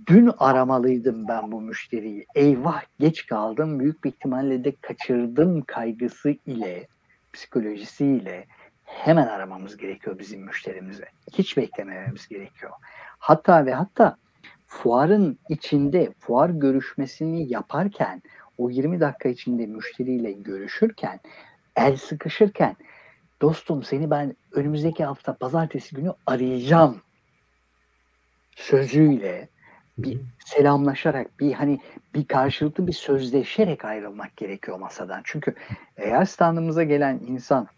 [0.06, 2.26] dün aramalıydım ben bu müşteriyi.
[2.34, 3.80] Eyvah geç kaldım.
[3.80, 6.86] Büyük bir ihtimalle de kaçırdım kaygısı ile,
[7.32, 8.46] psikolojisiyle
[8.84, 11.04] hemen aramamız gerekiyor bizim müşterimize.
[11.32, 12.72] Hiç beklemememiz gerekiyor.
[13.18, 14.16] Hatta ve hatta
[14.70, 18.22] fuarın içinde fuar görüşmesini yaparken
[18.58, 21.20] o 20 dakika içinde müşteriyle görüşürken
[21.76, 22.76] el sıkışırken
[23.42, 27.02] dostum seni ben önümüzdeki hafta pazartesi günü arayacağım
[28.56, 29.48] sözüyle
[29.98, 31.78] bir selamlaşarak bir hani
[32.14, 35.20] bir karşılıklı bir sözleşerek ayrılmak gerekiyor masadan.
[35.24, 35.54] Çünkü
[35.96, 37.68] eğer standımıza gelen insan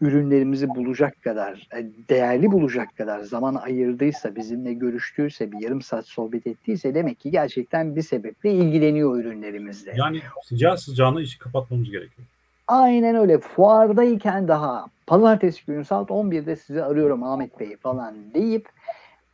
[0.00, 6.46] ürünlerimizi bulacak kadar, e, değerli bulacak kadar zaman ayırdıysa, bizimle görüştüyse, bir yarım saat sohbet
[6.46, 9.94] ettiyse demek ki gerçekten bir sebeple ilgileniyor ürünlerimizle.
[9.96, 12.28] Yani sıcağı sıcağına işi kapatmamız gerekiyor.
[12.68, 13.38] Aynen öyle.
[13.38, 18.68] Fuardayken daha pazartesi günü saat 11'de sizi arıyorum Ahmet Bey falan deyip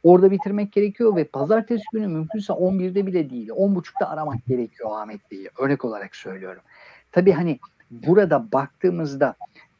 [0.02, 5.50] orada bitirmek gerekiyor ve pazartesi günü mümkünse 11'de bile değil 10.30'da aramak gerekiyor Ahmet Bey'i.
[5.58, 6.62] Örnek olarak söylüyorum.
[7.12, 7.58] Tabii hani
[7.90, 9.34] burada baktığımızda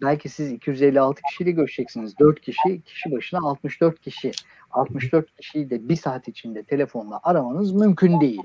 [0.05, 2.19] belki siz 256 kişiyle görüşeceksiniz.
[2.19, 4.33] 4 kişi, kişi başına 64 kişi.
[4.71, 8.43] 64 kişiyi de bir saat içinde telefonla aramanız mümkün değil.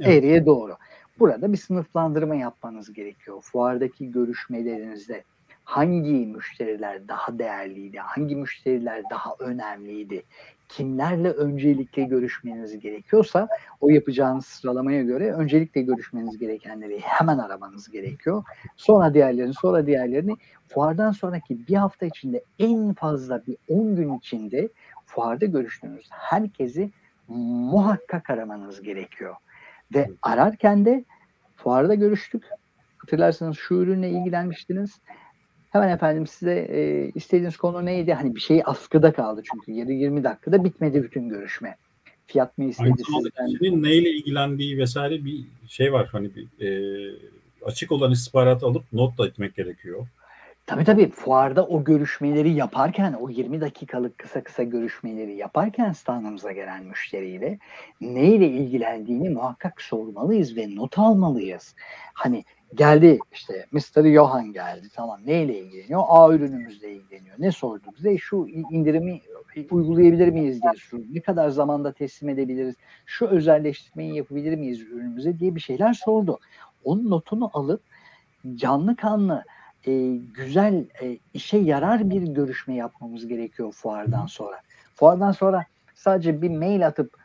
[0.00, 0.08] Evet.
[0.08, 0.76] Eğriye doğru.
[1.18, 3.40] Burada bir sınıflandırma yapmanız gerekiyor.
[3.40, 5.24] Fuardaki görüşmelerinizde
[5.70, 10.22] hangi müşteriler daha değerliydi, hangi müşteriler daha önemliydi,
[10.68, 13.48] kimlerle öncelikle görüşmeniz gerekiyorsa
[13.80, 18.44] o yapacağınız sıralamaya göre öncelikle görüşmeniz gerekenleri hemen aramanız gerekiyor.
[18.76, 20.36] Sonra diğerlerini, sonra diğerlerini
[20.68, 24.68] fuardan sonraki bir hafta içinde en fazla bir 10 gün içinde
[25.06, 26.90] fuarda görüştüğünüz herkesi
[27.28, 29.34] muhakkak aramanız gerekiyor.
[29.94, 31.04] Ve ararken de
[31.56, 32.44] fuarda görüştük.
[32.98, 35.00] Hatırlarsanız şu ürünle ilgilenmiştiniz.
[35.70, 38.12] Hemen efendim size e, istediğiniz konu neydi?
[38.12, 41.76] Hani bir şey askıda kaldı çünkü 20 dakikada bitmedi bütün görüşme.
[42.26, 43.46] Fiyat mı istedi Aynı sizden?
[43.46, 46.08] kişinin neyle ilgilendiği vesaire bir şey var.
[46.12, 47.10] Hani bir e,
[47.64, 50.06] açık olan istihbaratı alıp not da etmek gerekiyor.
[50.66, 56.84] Tabii tabii fuarda o görüşmeleri yaparken o 20 dakikalık kısa kısa görüşmeleri yaparken standımıza gelen
[56.84, 57.58] müşteriyle
[58.00, 61.74] neyle ilgilendiğini muhakkak sormalıyız ve not almalıyız.
[62.14, 62.44] Hani
[62.74, 64.12] geldi işte Mr.
[64.12, 66.02] Johan geldi tamam neyle ilgileniyor?
[66.08, 67.36] A ürünümüzle ilgileniyor.
[67.38, 68.18] Ne sordu bize?
[68.18, 69.20] Şu indirimi
[69.70, 71.04] uygulayabilir miyiz diye sordu.
[71.12, 72.74] Ne kadar zamanda teslim edebiliriz?
[73.06, 76.38] Şu özelleştirmeyi yapabilir miyiz ürünümüze diye bir şeyler sordu.
[76.84, 77.80] Onun notunu alıp
[78.54, 79.44] canlı kanlı
[79.86, 84.60] e, güzel e, işe yarar bir görüşme yapmamız gerekiyor fuardan sonra.
[84.94, 85.64] Fuardan sonra
[85.94, 87.16] sadece bir mail atıp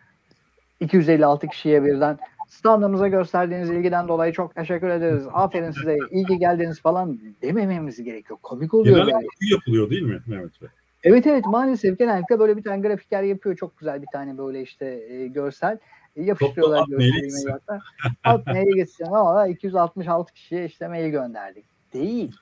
[0.79, 2.17] 256 kişiye birden
[2.47, 5.23] standımıza gösterdiğiniz ilgiden dolayı çok teşekkür ederiz.
[5.33, 8.39] Aferin size, iyi ki geldiniz falan demememiz gerekiyor.
[8.43, 9.15] Komik oluyor böyle.
[9.15, 10.69] bu yapılıyor değil mi Mehmet Bey?
[11.03, 13.55] Evet evet maalesef genellikle böyle bir tane grafiker yapıyor.
[13.55, 15.77] Çok güzel bir tane böyle işte e, görsel.
[16.15, 17.79] E, yapıştırıyorlar görseli mail hatta.
[18.23, 21.65] At maili gitsin ama 266 kişiye işte mail gönderdik.
[21.93, 22.35] Değil.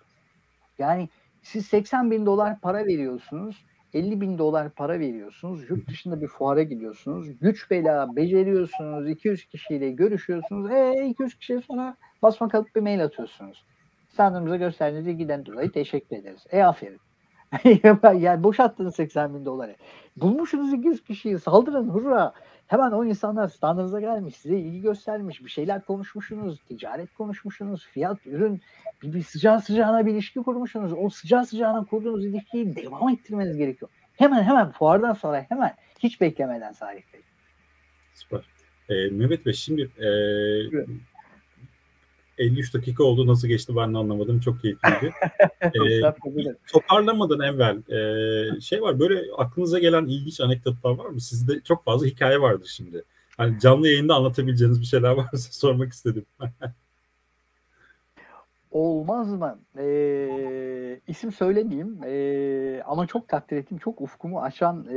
[0.79, 1.09] Yani
[1.41, 3.65] siz 80 bin dolar para veriyorsunuz.
[3.93, 5.69] 50 bin dolar para veriyorsunuz.
[5.69, 7.27] Yurt dışında bir fuara gidiyorsunuz.
[7.41, 9.09] Güç bela beceriyorsunuz.
[9.09, 10.71] 200 kişiyle görüşüyorsunuz.
[10.71, 13.63] E 200 kişiye sonra basma kalıp bir mail atıyorsunuz.
[14.09, 16.45] Standımıza gösterdiğiniz ilgiden dolayı teşekkür ederiz.
[16.51, 16.99] E aferin.
[18.19, 19.75] yani boşalttınız 80 bin doları.
[20.17, 22.33] Bulmuşsunuz 200 kişiyi saldırın hurra.
[22.67, 28.61] Hemen o insanlar standınıza gelmiş, size ilgi göstermiş, bir şeyler konuşmuşsunuz, ticaret konuşmuşsunuz, fiyat, ürün,
[29.01, 30.93] bir, bir sıcağı sıcağına bir ilişki kurmuşsunuz.
[30.97, 33.91] O sıcağı sıcağına kurduğunuz ilişkiyi devam ettirmeniz gerekiyor.
[34.15, 37.21] Hemen hemen fuardan sonra hemen hiç beklemeden Salih Bey.
[38.13, 38.41] Süper.
[38.89, 40.07] E, Mehmet Bey şimdi e,
[40.71, 41.01] Buyurun.
[42.43, 43.27] 53 dakika oldu.
[43.27, 44.39] Nasıl geçti ben de anlamadım.
[44.39, 45.13] Çok keyifliydi.
[45.61, 46.53] e, Estağfurullah.
[46.71, 51.21] toparlamadan evvel e, şey var böyle aklınıza gelen ilginç anekdotlar var mı?
[51.21, 53.03] Sizde çok fazla hikaye vardır şimdi.
[53.37, 56.25] Hani canlı yayında anlatabileceğiniz bir şeyler varsa sormak istedim.
[58.71, 59.59] Olmaz mı?
[59.77, 64.95] Ee, isim söylemeyeyim ee, ama çok takdir ettiğim, çok ufkumu açan ee,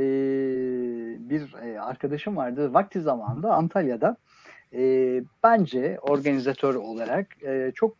[1.19, 2.73] bir ee, arkadaşım vardı.
[2.73, 4.17] Vakti zamanında Antalya'da
[4.73, 7.97] ee, bence organizatör olarak ee, çok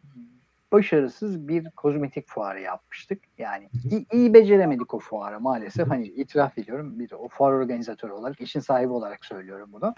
[0.72, 3.20] başarısız bir kozmetik fuarı yapmıştık.
[3.38, 5.90] Yani iyi, iyi beceremedik o fuarı maalesef.
[5.90, 9.96] Hani itiraf ediyorum bir o fuar organizatörü olarak, işin sahibi olarak söylüyorum bunu.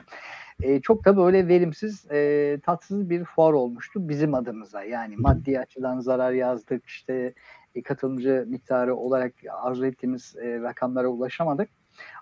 [0.63, 4.83] E, çok da böyle verimsiz, e, tatsız bir fuar olmuştu bizim adımıza.
[4.83, 7.33] Yani maddi açıdan zarar yazdık, işte
[7.75, 11.69] e, katılımcı miktarı olarak arzu ettiğimiz e, rakamlara ulaşamadık.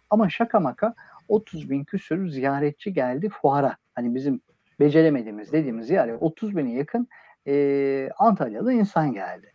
[0.09, 0.93] Ama şaka maka
[1.27, 3.77] 30 bin küsür ziyaretçi geldi fuara.
[3.97, 4.41] Hani bizim
[4.79, 7.07] beceremediğimiz dediğimiz yer 30 bine yakın
[7.47, 9.53] e, Antalyalı insan geldi.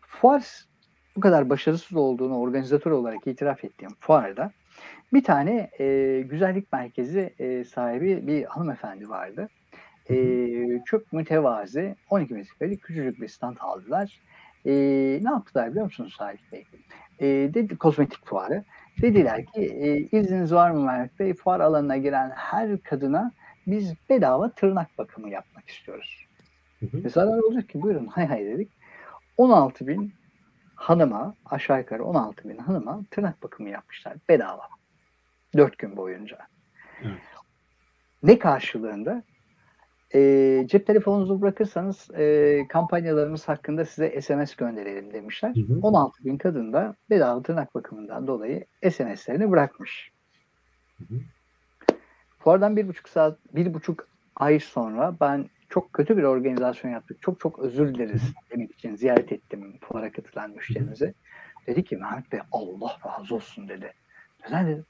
[0.00, 0.64] Fuar
[1.16, 4.52] bu kadar başarısız olduğunu organizatör olarak itiraf ettiğim fuarda
[5.12, 9.48] Bir tane e, güzellik merkezi e, sahibi bir hanımefendi vardı.
[10.10, 10.14] E,
[10.84, 14.20] çok mütevazi 12 metrekarelik küçücük bir stand aldılar.
[14.66, 14.72] E,
[15.22, 16.64] ne yaptılar biliyor musunuz Salih Bey?
[17.20, 18.64] E, dedi kozmetik fuarı.
[19.02, 21.34] Dediler ki e, izniniz var mı Mehmet Bey?
[21.34, 23.32] Fuar alanına giren her kadına
[23.66, 26.26] biz bedava tırnak bakımı yapmak istiyoruz.
[26.80, 27.00] Hı hı.
[27.04, 28.72] Mesela olacak ki buyurun hay hay dedik.
[29.36, 30.14] 16 bin
[30.74, 34.68] hanıma aşağı yukarı 16 bin hanıma tırnak bakımı yapmışlar bedava.
[35.56, 36.38] 4 gün boyunca.
[37.02, 37.18] Evet.
[38.22, 39.22] Ne karşılığında?
[40.14, 45.54] E, cep telefonunuzu bırakırsanız e, kampanyalarımız hakkında size SMS gönderelim demişler.
[45.56, 45.78] Hı hı.
[45.82, 50.12] 16 bin kadın da bedava tırnak bakımından dolayı SMS'lerini bırakmış.
[50.98, 51.20] Hı hı.
[52.44, 57.22] Fuardan bir buçuk saat, bir buçuk ay sonra ben çok kötü bir organizasyon yaptık.
[57.22, 61.14] Çok çok özür dileriz demek için ziyaret ettim fuara katılan müşterimize.
[61.66, 63.92] Dedi ki Mehmet Bey Allah razı olsun dedi.
[64.44, 64.84] Neden dedim?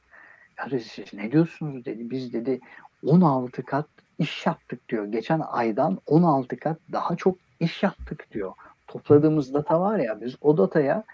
[0.59, 2.11] Ya dedi, siz ne diyorsunuz dedi.
[2.11, 2.61] Biz dedi
[3.07, 3.86] 16 kat
[4.18, 5.05] iş yaptık diyor.
[5.05, 8.52] Geçen aydan 16 kat daha çok iş yaptık diyor.
[8.86, 11.05] Topladığımız data var ya biz o dataya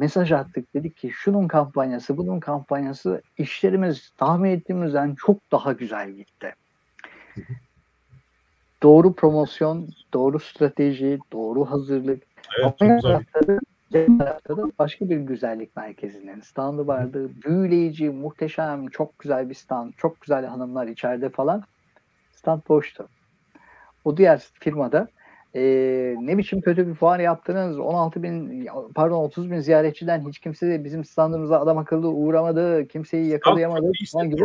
[0.00, 0.74] mesaj attık.
[0.74, 6.54] Dedik ki şunun kampanyası, bunun kampanyası işlerimiz tahmin ettiğimizden çok daha güzel gitti.
[8.82, 12.22] Doğru promosyon, doğru strateji, doğru hazırlık.
[12.58, 13.24] Evet, güzel.
[14.18, 17.30] tarafta da başka bir güzellik merkezinin standı vardı.
[17.44, 19.92] Büyüleyici, muhteşem, çok güzel bir stand.
[19.96, 21.64] Çok güzel hanımlar içeride falan.
[22.32, 23.08] Stand boştu.
[24.04, 25.08] O diğer firmada
[25.54, 25.62] e,
[26.20, 30.84] ne biçim kötü bir fuar yaptınız 16 bin pardon 30 bin ziyaretçiden hiç kimse de
[30.84, 34.44] bizim standımıza adam akıllı uğramadı kimseyi yakalayamadı falan gibi.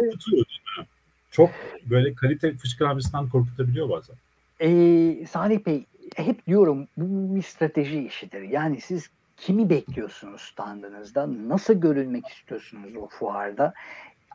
[1.32, 1.50] Çok
[1.90, 4.16] böyle kalite fışkıran bir stand korkutabiliyor bazen.
[4.60, 5.86] E, Salih Bey
[6.16, 8.42] hep diyorum bu bir strateji işidir.
[8.42, 11.30] Yani siz kimi bekliyorsunuz standınızda?
[11.48, 13.74] Nasıl görülmek istiyorsunuz o fuarda?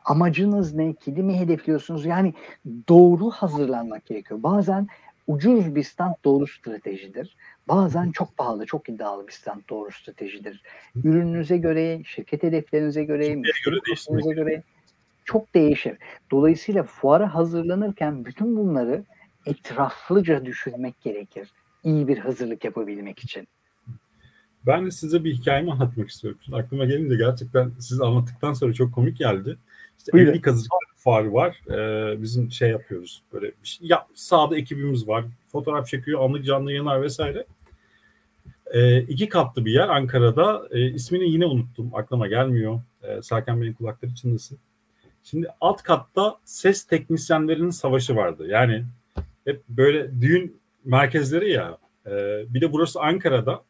[0.05, 0.93] Amacınız ne?
[0.93, 2.05] Kimi hedefliyorsunuz?
[2.05, 2.33] Yani
[2.89, 4.43] doğru hazırlanmak gerekiyor.
[4.43, 4.87] Bazen
[5.33, 7.35] ucuz bir stand doğru stratejidir.
[7.67, 10.61] Bazen çok pahalı, çok iddialı bir stand doğru stratejidir.
[11.03, 14.63] Ürününüze göre, şirket hedeflerinize göre, müşterilerinize göre
[15.25, 15.97] çok değişir.
[16.31, 19.03] Dolayısıyla fuara hazırlanırken bütün bunları
[19.45, 21.51] etraflıca düşünmek gerekir.
[21.83, 23.47] İyi bir hazırlık yapabilmek için.
[24.65, 26.39] Ben de size bir hikayemi anlatmak istiyorum.
[26.43, 29.57] Şimdi aklıma gelince gerçekten siz anlattıktan sonra çok komik geldi.
[29.97, 30.29] İşte Buyurun.
[30.29, 30.47] evlilik
[31.03, 31.61] fuarı var.
[31.69, 33.87] Ee, bizim şey yapıyoruz böyle bir şey.
[33.87, 35.25] Ya, sağda ekibimiz var.
[35.51, 37.45] Fotoğraf çekiyor, anlık canlı yanar vesaire.
[38.73, 40.67] Ee, iki katlı bir yer Ankara'da.
[40.71, 41.91] Ee, ismini yine unuttum.
[41.95, 42.81] Aklıma gelmiyor.
[43.03, 44.57] Ee, Serkan Bey'in kulakları çınlasın.
[45.23, 48.47] Şimdi alt katta ses teknisyenlerinin savaşı vardı.
[48.47, 48.83] Yani
[49.45, 51.77] hep böyle düğün merkezleri ya.
[52.05, 52.11] E,
[52.53, 53.63] bir de burası Ankara'da.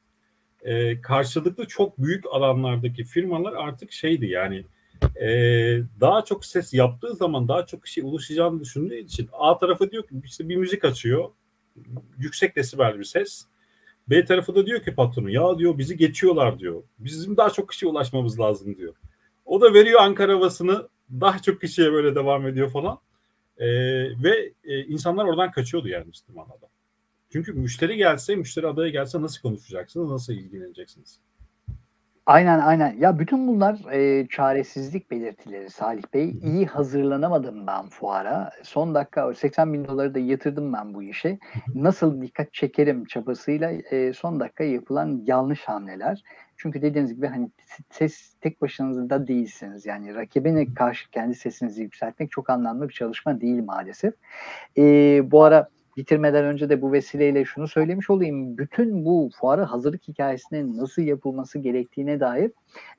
[0.62, 4.64] E, karşılıklı çok büyük alanlardaki firmalar artık şeydi yani
[5.22, 5.28] e,
[6.00, 10.16] daha çok ses yaptığı zaman daha çok kişiye ulaşacağını düşündüğü için A tarafı diyor ki
[10.26, 11.30] işte bir müzik açıyor.
[12.18, 13.46] Yüksek desibel bir ses.
[14.08, 16.84] B tarafı da diyor ki patronu ya diyor bizi geçiyorlar diyor.
[17.00, 18.96] Bizim daha çok kişiye ulaşmamız lazım diyor.
[19.46, 23.00] O da veriyor Ankara havasını daha çok kişiye böyle devam ediyor falan.
[23.58, 23.68] E,
[24.24, 26.70] ve e, insanlar oradan kaçıyordu yani ciddi manada.
[27.32, 31.20] Çünkü müşteri gelse, müşteri adaya gelse nasıl konuşacaksınız, nasıl ilgileneceksiniz?
[32.32, 32.96] Aynen aynen.
[33.00, 36.30] Ya bütün bunlar e, çaresizlik belirtileri Salih Bey.
[36.44, 38.52] İyi hazırlanamadım ben fuara.
[38.64, 41.40] Son dakika 80 bin doları da yatırdım ben bu işe.
[41.76, 46.24] Nasıl dikkat çekerim çabasıyla e, son dakika yapılan yanlış hamleler.
[46.58, 47.52] Çünkü dediğiniz gibi hani
[47.90, 49.86] ses tek başınıza değilsiniz.
[49.86, 54.14] Yani rakibine karşı kendi sesinizi yükseltmek çok anlamlı bir çalışma değil maalesef.
[54.78, 54.84] E,
[55.32, 58.58] bu ara bitirmeden önce de bu vesileyle şunu söylemiş olayım.
[58.58, 62.52] Bütün bu fuarı hazırlık hikayesinin nasıl yapılması gerektiğine dair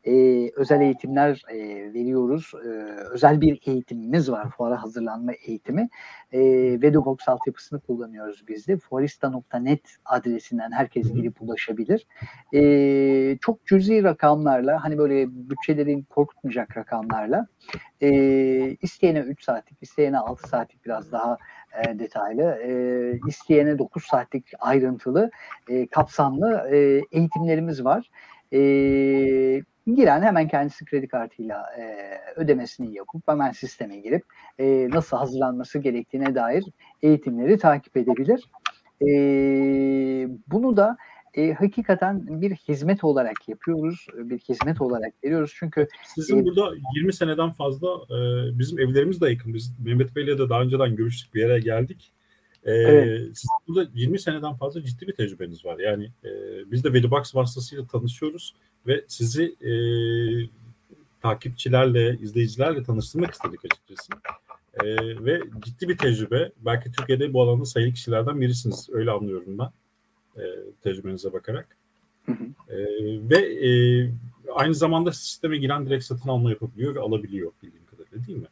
[0.05, 0.12] e,
[0.57, 1.59] özel eğitimler e,
[1.95, 2.53] veriyoruz.
[2.64, 2.68] E,
[3.11, 5.88] özel bir eğitimimiz var fuara hazırlanma eğitimi.
[6.32, 6.40] E,
[6.82, 8.76] Vedobox altyapısını kullanıyoruz biz de.
[8.76, 12.07] Fuarista.net adresinden herkes girip ulaşabilir.
[12.55, 17.47] E, çok cüzi rakamlarla hani böyle bütçelerin korkutmayacak rakamlarla
[18.01, 18.11] e,
[18.82, 21.38] isteyene 3 saatlik, isteyene 6 saatlik biraz daha
[21.87, 22.73] e, detaylı, e,
[23.29, 25.31] isteyene 9 saatlik ayrıntılı,
[25.68, 28.11] e, kapsamlı e, eğitimlerimiz var.
[28.53, 28.59] E,
[29.87, 34.25] giren hemen kendisi kredi kartıyla e, ödemesini yapıp hemen sisteme girip
[34.59, 36.64] e, nasıl hazırlanması gerektiğine dair
[37.03, 38.51] eğitimleri takip edebilir.
[39.03, 39.09] E,
[40.47, 40.97] bunu da
[41.35, 45.53] e, hakikaten bir hizmet olarak yapıyoruz, bir hizmet olarak veriyoruz.
[45.55, 48.18] Çünkü sizin e, burada 20 seneden fazla e,
[48.59, 49.55] bizim evlerimiz de yakın.
[49.55, 52.12] Biz Mehmet Bey'le de daha önceden görüştük, bir yere geldik.
[52.64, 53.20] E, evet.
[53.20, 55.78] Sizin burada 20 seneden fazla ciddi bir tecrübeniz var.
[55.78, 56.30] Yani e,
[56.70, 58.55] biz de Velibox vasıtasıyla tanışıyoruz
[58.87, 59.72] ve sizi e,
[61.22, 64.12] takipçilerle, izleyicilerle tanıştırmak istedik açıkçası.
[64.85, 66.53] E, ve ciddi bir tecrübe.
[66.61, 68.89] Belki Türkiye'de bu alanda sayılı kişilerden birisiniz.
[68.93, 69.68] Öyle anlıyorum ben
[70.37, 70.43] e,
[70.83, 71.76] tecrübenize bakarak.
[72.26, 72.74] Hı hı.
[72.74, 72.78] E,
[73.30, 73.70] ve e,
[74.55, 78.47] aynı zamanda sisteme giren direkt satın alma yapabiliyor ve alabiliyor bildiğim kadarıyla değil mi?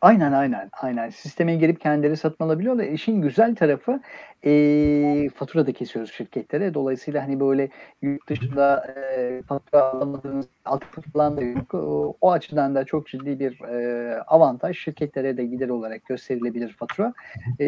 [0.00, 1.10] Aynen aynen aynen.
[1.10, 2.84] Sisteme girip kendileri satın alabiliyorlar.
[2.84, 4.00] İşin güzel tarafı
[4.44, 6.74] e, fatura da kesiyoruz şirketlere.
[6.74, 7.68] Dolayısıyla hani böyle
[8.02, 11.74] yurt dışında e, fatura alamadığınız altyapı falan da yok.
[12.20, 14.78] O, açıdan da çok ciddi bir e, avantaj.
[14.78, 17.12] Şirketlere de gider olarak gösterilebilir fatura.
[17.60, 17.66] E,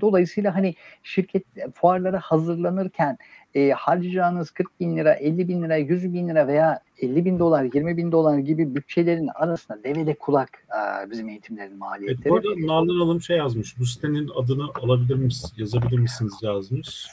[0.00, 1.44] dolayısıyla hani şirket
[1.74, 3.18] fuarlara hazırlanırken
[3.54, 7.64] e, harcayacağınız 40 bin lira, 50 bin lira, 100 bin lira veya 50 bin dolar,
[7.74, 12.34] 20 bin dolar gibi bütçelerin arasında devede kulak e, bizim eğitimlerin maliyetleri.
[12.34, 13.78] Evet, bu arada Nalan Hanım şey yazmış.
[13.78, 17.06] Bu sitenin adını alabilir misiniz, yazabilir misiniz yazmış.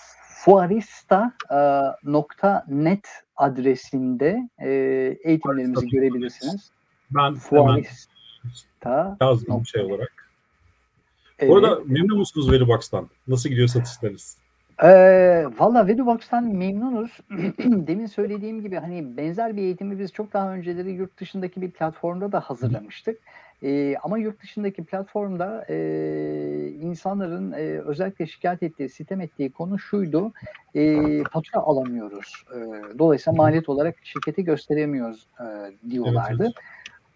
[0.46, 3.08] Fuarista.net
[3.42, 4.70] adresinde e,
[5.24, 6.72] eğitimlerimizi görebilirsiniz.
[7.12, 7.36] Ben
[9.22, 10.14] yazdım şey olarak.
[11.40, 11.52] Evet.
[11.52, 13.10] Bu arada memnun musunuz Veribox'tan?
[13.28, 14.38] Nasıl gidiyor satışlarınız?
[14.84, 17.18] Ee, Valla Vedubox'tan memnunuz.
[17.88, 22.32] Demin söylediğim gibi hani benzer bir eğitimi biz çok daha önceleri yurt dışındaki bir platformda
[22.32, 23.20] da hazırlamıştık.
[23.64, 25.76] Ee, ama yurt dışındaki platformda e,
[26.82, 30.32] insanların e, özellikle şikayet ettiği, sitem ettiği konu şuydu.
[30.76, 32.44] E, fatura alamıyoruz.
[32.56, 32.60] E,
[33.00, 35.46] dolayısıyla maliyet olarak şirketi gösteremiyoruz e,
[35.90, 36.28] diyorlardı.
[36.30, 36.54] Evet, evet.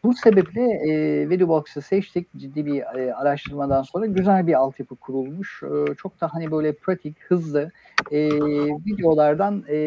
[0.03, 0.89] Bu sebeple e,
[1.29, 2.27] Velubox'ı seçtik.
[2.37, 5.63] Ciddi bir e, araştırmadan sonra güzel bir altyapı kurulmuş.
[5.63, 7.71] E, çok da hani böyle pratik, hızlı
[8.11, 8.29] e,
[8.85, 9.77] videolardan e,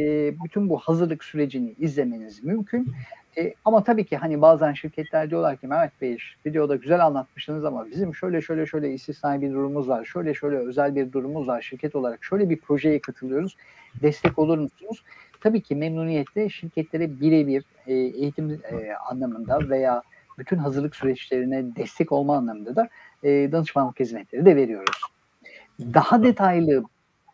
[0.44, 2.92] bütün bu hazırlık sürecini izlemeniz mümkün.
[3.38, 7.86] E, ama tabii ki hani bazen şirketler diyorlar ki Mehmet Bey videoda güzel anlatmışsınız ama
[7.90, 10.04] bizim şöyle şöyle şöyle istisnai bir durumumuz var.
[10.04, 11.62] Şöyle şöyle özel bir durumumuz var.
[11.62, 13.56] Şirket olarak şöyle bir projeye katılıyoruz.
[14.02, 15.02] Destek olur musunuz?
[15.40, 20.02] Tabii ki memnuniyetle şirketlere birebir e, eğitim e, anlamında veya
[20.38, 22.88] bütün hazırlık süreçlerine destek olma anlamında da
[23.22, 25.02] e, danışmanlık hizmetleri de veriyoruz.
[25.80, 26.84] Daha detaylı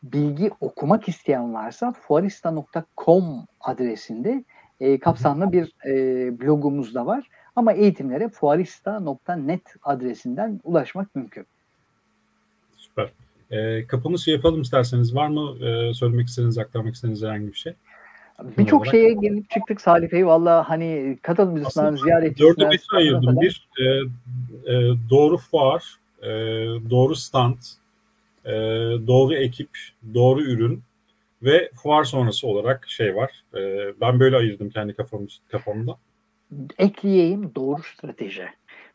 [0.02, 3.24] bilgi okumak isteyen varsa fuarista.com
[3.60, 4.44] adresinde
[4.80, 5.94] e, kapsamlı bir e,
[6.40, 7.28] blogumuz da var.
[7.56, 11.46] Ama eğitimlere fuarista.net adresinden ulaşmak mümkün.
[12.76, 13.08] Süper.
[13.50, 15.14] E, kapanışı yapalım isterseniz.
[15.14, 17.72] Var mı e, söylemek istediğiniz, aktarmak istediğiniz herhangi bir şey?
[18.58, 20.26] Birçok şeye gelip çıktık Salih Bey.
[20.26, 22.56] Valla hani katılımcısından, ziyaretçisinden.
[22.56, 23.40] Dörde beşe ayırdım.
[23.40, 26.28] Bir e, e, doğru fuar, e,
[26.90, 27.56] doğru stand,
[28.44, 28.52] e,
[29.06, 29.70] doğru ekip,
[30.14, 30.82] doğru ürün
[31.44, 33.44] ve fuar sonrası olarak şey var.
[33.54, 33.60] E,
[34.00, 35.96] ben böyle ayırdım kendi kafam, kafamda.
[36.78, 38.48] Ekleyeyim doğru strateji.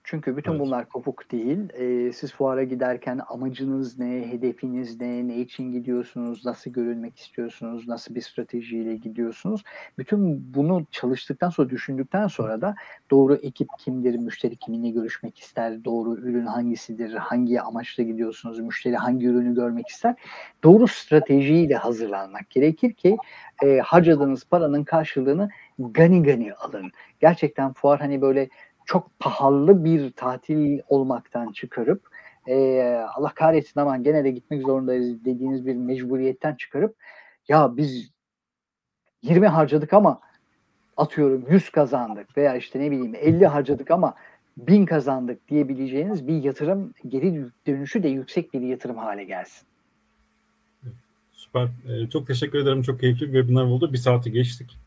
[0.03, 0.61] Çünkü bütün evet.
[0.61, 1.59] bunlar kopuk değil.
[1.73, 8.15] Ee, siz fuara giderken amacınız ne, hedefiniz ne, ne için gidiyorsunuz, nasıl görünmek istiyorsunuz, nasıl
[8.15, 9.63] bir stratejiyle gidiyorsunuz.
[9.97, 12.75] Bütün bunu çalıştıktan sonra, düşündükten sonra da
[13.11, 19.25] doğru ekip kimdir, müşteri kiminle görüşmek ister, doğru ürün hangisidir, hangi amaçla gidiyorsunuz, müşteri hangi
[19.25, 20.15] ürünü görmek ister.
[20.63, 23.17] Doğru stratejiyle hazırlanmak gerekir ki
[23.63, 26.91] e, harcadığınız paranın karşılığını gani gani alın.
[27.19, 28.49] Gerçekten fuar hani böyle
[28.89, 32.07] çok pahalı bir tatil olmaktan çıkarıp
[32.47, 32.81] e,
[33.15, 36.95] Allah kahretsin ama gene de gitmek zorundayız dediğiniz bir mecburiyetten çıkarıp
[37.47, 38.11] ya biz
[39.21, 40.19] 20 harcadık ama
[40.97, 44.15] atıyorum 100 kazandık veya işte ne bileyim 50 harcadık ama
[44.57, 49.67] 1000 kazandık diyebileceğiniz bir yatırım geri dönüşü de yüksek bir yatırım hale gelsin.
[51.33, 51.67] Süper.
[51.89, 52.81] Ee, çok teşekkür ederim.
[52.81, 53.93] Çok keyifli bir webinar oldu.
[53.93, 54.77] Bir saati geçtik.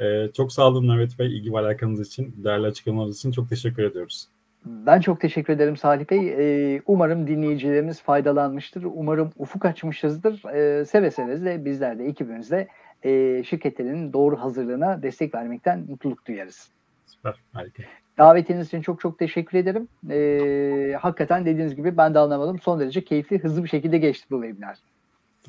[0.00, 3.82] Ee, çok sağ olun Mehmet Bey ilgi ve alakanız için, değerli açıklamalarınız için çok teşekkür
[3.82, 4.28] ediyoruz.
[4.64, 6.28] Ben çok teşekkür ederim Salih Bey.
[6.28, 8.84] Ee, umarım dinleyicilerimiz faydalanmıştır.
[8.94, 10.44] Umarım ufuk açmışızdır.
[10.54, 12.68] Ee, seve seve de bizler de ekibimizde
[13.02, 16.70] e, şirketlerin doğru hazırlığına destek vermekten mutluluk duyarız.
[17.06, 17.82] Süper, harika.
[18.18, 19.88] Davetiniz için çok çok teşekkür ederim.
[20.10, 22.58] Ee, hakikaten dediğiniz gibi ben de anlamadım.
[22.58, 24.78] Son derece keyifli, hızlı bir şekilde geçti bu webinar.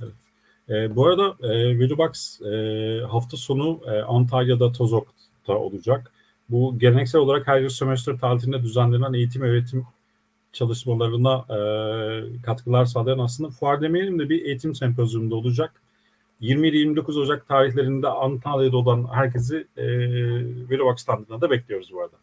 [0.04, 0.14] Evet.
[0.70, 6.12] E, bu arada e, Velubox e, hafta sonu e, Antalya'da Tozok'ta olacak.
[6.50, 9.86] Bu geleneksel olarak her yıl sömestr tatilinde düzenlenen eğitim öğretim
[10.54, 11.58] çalışmalarına e,
[12.42, 15.82] katkılar sağlayan aslında fuar demeyelim de bir eğitim sempozyumunda olacak.
[16.42, 19.86] 27-29 Ocak tarihlerinde Antalya'da olan herkesi e,
[20.70, 22.16] Velovax standına da bekliyoruz bu arada.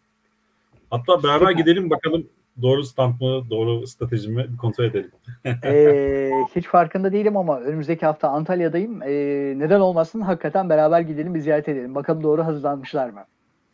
[0.91, 2.27] Hatta beraber gidelim bakalım
[2.63, 5.11] doğru stand mı, doğru strateji mi kontrol edelim.
[5.65, 9.03] ee, hiç farkında değilim ama önümüzdeki hafta Antalya'dayım.
[9.03, 11.95] Ee, neden olmasın hakikaten beraber gidelim bir ziyaret edelim.
[11.95, 13.25] Bakalım doğru hazırlanmışlar mı?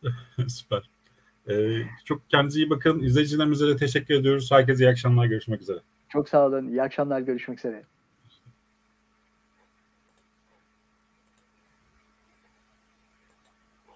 [0.49, 0.91] Süper.
[1.49, 3.01] Ee, çok kendinize iyi bakın.
[3.01, 4.53] İzleyicilerimize de teşekkür ediyoruz.
[4.53, 5.27] Herkese iyi akşamlar.
[5.27, 5.79] Görüşmek üzere.
[6.09, 6.69] Çok sağ olun.
[6.69, 7.21] İyi akşamlar.
[7.21, 7.83] Görüşmek üzere.